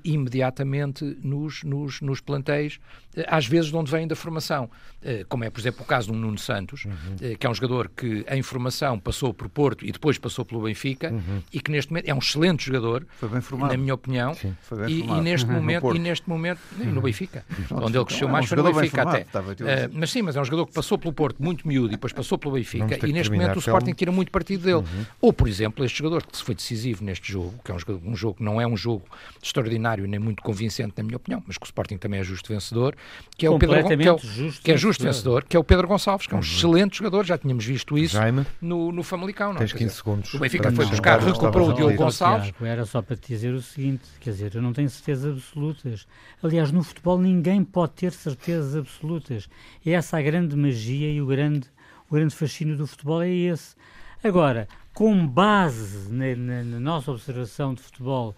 [0.04, 2.80] imediatamente nos, nos, nos plantéis
[3.28, 4.70] às vezes de onde vêm da formação.
[5.02, 6.94] Eh, como é, por exemplo, o caso do Nuno Santos, uhum.
[7.22, 10.64] Eh, que é um jogador que em formação passou por Porto e depois passou pelo
[10.64, 11.42] Benfica uhum.
[11.54, 13.72] e que neste momento é um excelente jogador, Foi bem formado.
[13.72, 14.56] na minha opinião, Sim,
[14.88, 15.54] e, e, neste uhum.
[15.54, 17.02] momento, no e neste momento no uhum.
[17.02, 19.22] Benfica, onde ele cresceu é mais foi no Benfica até.
[19.22, 22.12] Uh, mas sim, mas é um jogador que passou pelo Porto muito miúdo e depois
[22.12, 24.78] passou pelo Benfica e neste momento o Sporting tira muito partido dele.
[24.78, 25.06] Uhum.
[25.22, 28.16] Ou, por exemplo, este jogador que foi decisivo neste jogo, que é um jogo, um
[28.16, 29.06] jogo que não é um jogo
[29.42, 32.96] extraordinário nem muito convincente na minha opinião, mas que o Sporting também é justo vencedor,
[33.38, 35.64] que é o Pedro que é, o, justo que é justo vencedor, que é o
[35.64, 36.46] Pedro Gonçalves, que é um uhum.
[36.46, 39.54] excelente jogador, já tínhamos visto isso Jaime, no, no Famalicão.
[39.54, 39.60] Não?
[39.60, 40.34] Tens 15 dizer, segundos.
[40.34, 42.48] O Benfica foi buscar, recuperou o Diogo Gonçalves.
[42.50, 46.08] Tiago, era só para te dizer o seguinte, quer dizer, eu não tenho certezas absolutas.
[46.44, 49.48] Aliás, no futebol ninguém pode ter certezas absolutas.
[49.86, 51.68] É essa a grande magia e o grande,
[52.10, 53.76] o grande fascínio do futebol é esse.
[54.24, 58.36] Agora, com base na, na, na nossa observação de futebol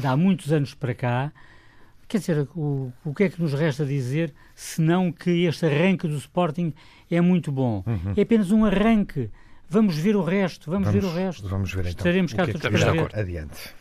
[0.00, 1.32] de há muitos anos para cá,
[2.10, 6.16] Quer dizer, o, o que é que nos resta dizer senão que este arranque do
[6.16, 6.74] Sporting
[7.08, 7.84] é muito bom?
[7.86, 8.14] Uhum.
[8.16, 9.30] É apenas um arranque.
[9.68, 11.48] Vamos ver o resto, vamos, vamos ver o resto.
[11.48, 11.90] Vamos ver então.
[11.90, 13.10] Estaremos cá todos para ver.
[13.16, 13.74] Adiante.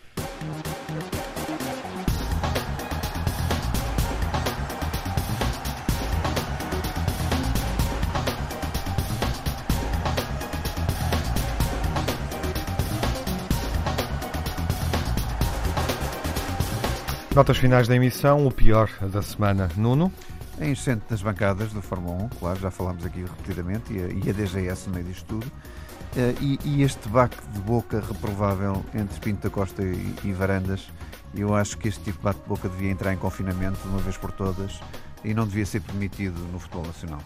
[17.40, 19.70] Notas finais da emissão, o pior da semana.
[19.78, 20.12] Nuno?
[20.60, 24.30] É enchente das bancadas da Fórmula 1, claro, já falámos aqui repetidamente, e a, e
[24.30, 25.46] a DGS no meio disto tudo.
[25.48, 30.90] Uh, e, e, este baque de boca reprovável entre Pinto da Costa e, e Varandas,
[31.34, 34.00] eu acho que este tipo de bate de boca devia entrar em confinamento de uma
[34.00, 34.78] vez por todas
[35.24, 37.22] e não devia ser permitido no futebol nacional.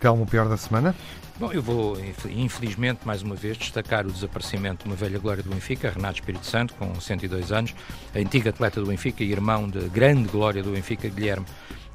[0.00, 0.94] Telmo, o pior da semana?
[1.38, 1.96] Bom, eu vou,
[2.30, 6.46] infelizmente, mais uma vez, destacar o desaparecimento de uma velha glória do Benfica, Renato Espírito
[6.46, 7.74] Santo, com 102 anos,
[8.14, 11.44] a antiga atleta do Benfica e irmão de grande glória do Benfica, Guilherme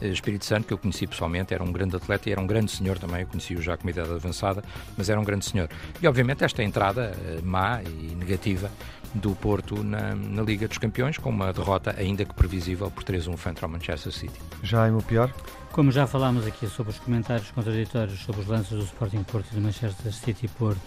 [0.01, 2.72] eh, Espírito Santo, que eu conheci pessoalmente, era um grande atleta e era um grande
[2.72, 4.64] senhor também, eu conheci-o já com idade avançada,
[4.95, 5.68] mas era um grande senhor.
[5.99, 8.70] E, obviamente, esta entrada eh, má e negativa
[9.16, 13.36] do Porto na, na, Liga dos Campeões, com uma derrota ainda que previsível por 3-1
[13.38, 14.39] frente ao Manchester City.
[14.62, 15.34] Já é o pior?
[15.76, 19.56] Como já falámos aqui sobre os comentários contraditórios sobre os lances do Sporting Porto e
[19.56, 20.80] do Manchester City Porto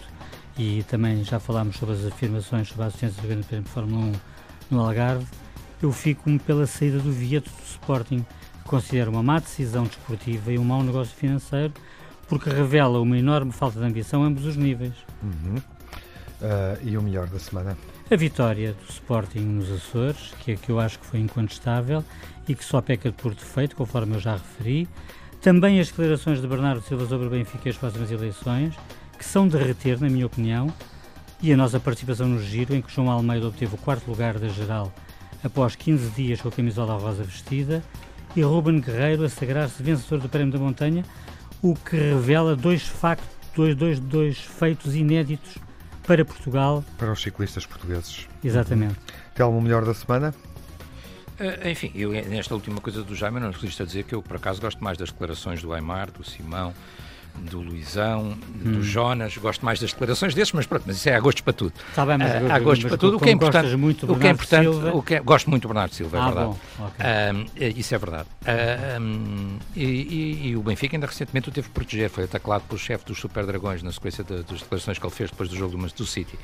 [0.57, 4.05] e também já falámos sobre as afirmações sobre a assistência do Grande Prémio de Fórmula
[4.05, 4.11] 1
[4.71, 5.27] no Algarve,
[5.79, 8.25] eu fico-me pela saída do Vieto do Sporting,
[8.63, 11.71] considero uma má decisão desportiva e um mau negócio financeiro,
[12.27, 14.95] porque revela uma enorme falta de ambição a ambos os níveis.
[15.21, 15.57] Uhum.
[15.57, 17.77] Uh, e o melhor da semana?
[18.09, 22.03] A vitória do Sporting nos Açores, que é que eu acho que foi incontestável
[22.49, 24.89] e que só peca por defeito, conforme eu já referi.
[25.39, 28.73] Também as declarações de Bernardo Silva sobre o Benfica e as próximas eleições,
[29.17, 30.73] que são de reter, na minha opinião,
[31.41, 34.49] e a nossa participação no giro, em que João Almeida obteve o quarto lugar da
[34.49, 34.91] geral
[35.43, 37.83] após 15 dias com a camisola rosa vestida,
[38.35, 41.05] e Ruben Guerreiro a sagrar-se vencedor do Prémio da Montanha,
[41.61, 45.57] o que revela dois factos, dois, dois, dois feitos inéditos
[46.05, 46.83] para Portugal.
[46.97, 48.27] Para os ciclistas portugueses.
[48.43, 48.95] Exatamente.
[49.35, 50.33] Telmo, melhor da semana?
[51.39, 54.35] Uh, enfim, eu nesta última coisa do Jaime não resisto a dizer que eu por
[54.35, 56.73] acaso gosto mais das declarações do Aymar, do Simão,
[57.37, 58.71] do Luizão, hum.
[58.71, 61.53] do Jonas, gosto mais das declarações desses, mas pronto, mas isso é a gostos para
[61.53, 61.73] tudo.
[61.89, 63.17] Está bem, mas uh, há gostos para tudo.
[63.17, 65.67] O que é importante, muito o que é importante, o que é, gosto muito do
[65.69, 66.47] Bernardo Silva, é ah, verdade.
[66.47, 67.69] Bom, okay.
[67.75, 68.27] uh, isso é verdade.
[68.41, 72.63] Uh, um, e, e, e, o Benfica ainda recentemente o teve que proteger, foi atacado
[72.67, 75.55] pelo chefe dos Super Dragões na sequência de, das declarações que ele fez depois do
[75.55, 76.37] jogo do, do City.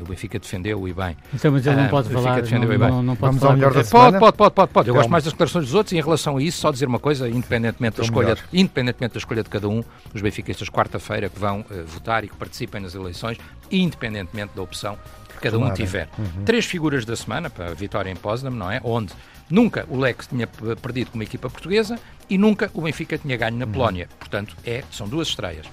[0.00, 1.16] o Benfica defendeu e bem.
[1.34, 2.40] Então, mas ele não pode falar.
[2.40, 4.18] Defendeu não, não, não pode Vamos falar ao melhor da semana.
[4.18, 4.88] Pode, pode, pode, pode.
[4.88, 6.98] Eu gosto mais das declarações dos outros e em relação a isso, só dizer uma
[6.98, 9.77] coisa, independentemente da escolha, independentemente da escolha de cada um,
[10.14, 13.38] os benfiquistas quarta-feira que vão uh, votar e que participem nas eleições,
[13.70, 14.98] independentemente da opção
[15.28, 15.72] que cada claro.
[15.72, 16.08] um tiver.
[16.18, 16.44] Uhum.
[16.44, 18.80] Três figuras da semana para a vitória em Potsdam, não é?
[18.82, 19.12] Onde
[19.50, 21.98] nunca o Lex tinha perdido com uma equipa portuguesa
[22.28, 23.72] e nunca o Benfica tinha ganho na uhum.
[23.72, 24.08] Polónia.
[24.18, 25.66] Portanto, é, são duas estreias.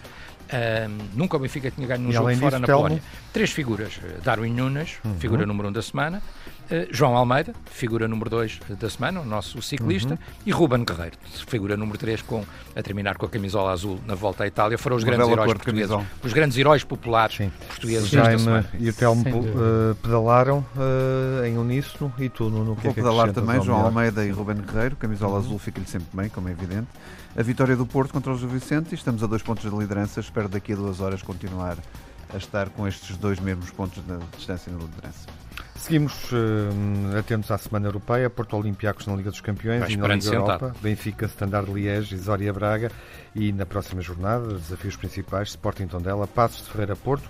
[0.46, 3.02] Um, nunca o Benfica tinha ganho num e jogo fora disso, na Polónia.
[3.34, 4.00] Três figuras.
[4.24, 5.16] Darwin Nunes, uhum.
[5.16, 6.22] figura número um da semana.
[6.66, 10.20] Uh, João Almeida, figura número 2 da semana, o nosso ciclista, uhum.
[10.46, 11.16] e Ruben Guerreiro,
[11.48, 12.44] figura número 3, com,
[12.76, 15.54] a terminar com a camisola azul na volta à Itália, foram os Uma grandes heróis
[15.54, 17.52] portugueses, os grandes heróis populares Sim.
[17.68, 18.12] portugueses.
[18.12, 22.92] O Jaime e o Telmo uh, pedalaram uh, em uníssono e tu, no que Vou
[22.92, 25.40] é que pedalar também, João Almeida e Ruben Guerreiro, camisola uhum.
[25.40, 26.88] azul fica-lhe sempre bem, como é evidente.
[27.38, 30.20] A vitória do Porto contra o Gil Vicente e estamos a dois pontos de liderança,
[30.20, 31.78] espero daqui a duas horas continuar
[32.34, 35.45] a estar com estes dois mesmos pontos de distância na liderança.
[35.76, 40.08] Seguimos uh, atentos à Semana Europeia, Porto Olympiacos na Liga dos Campeões Vai e na
[40.08, 42.92] Liga Europa, Benfica, Standard Liège e Zória Braga.
[43.36, 47.30] E na próxima jornada, desafios principais, Sporting Tondela, Passos de Ferreira Porto,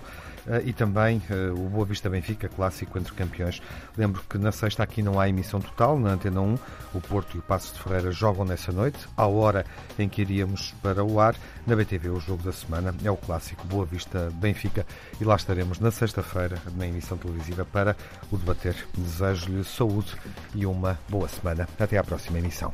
[0.64, 3.60] e também eh, o Boa Vista Benfica, clássico entre campeões.
[3.96, 6.58] Lembro que na sexta aqui não há emissão total, na Antena 1,
[6.94, 9.64] o Porto e o Passos de Ferreira jogam nessa noite, à hora
[9.98, 11.34] em que iríamos para o ar.
[11.66, 14.86] Na BTV, o jogo da semana é o clássico Boa Vista Benfica
[15.20, 17.96] e lá estaremos na sexta-feira na emissão televisiva para
[18.30, 18.76] o debater.
[18.96, 20.14] Desejo-lhe saúde
[20.54, 21.68] e uma boa semana.
[21.78, 22.72] Até à próxima emissão.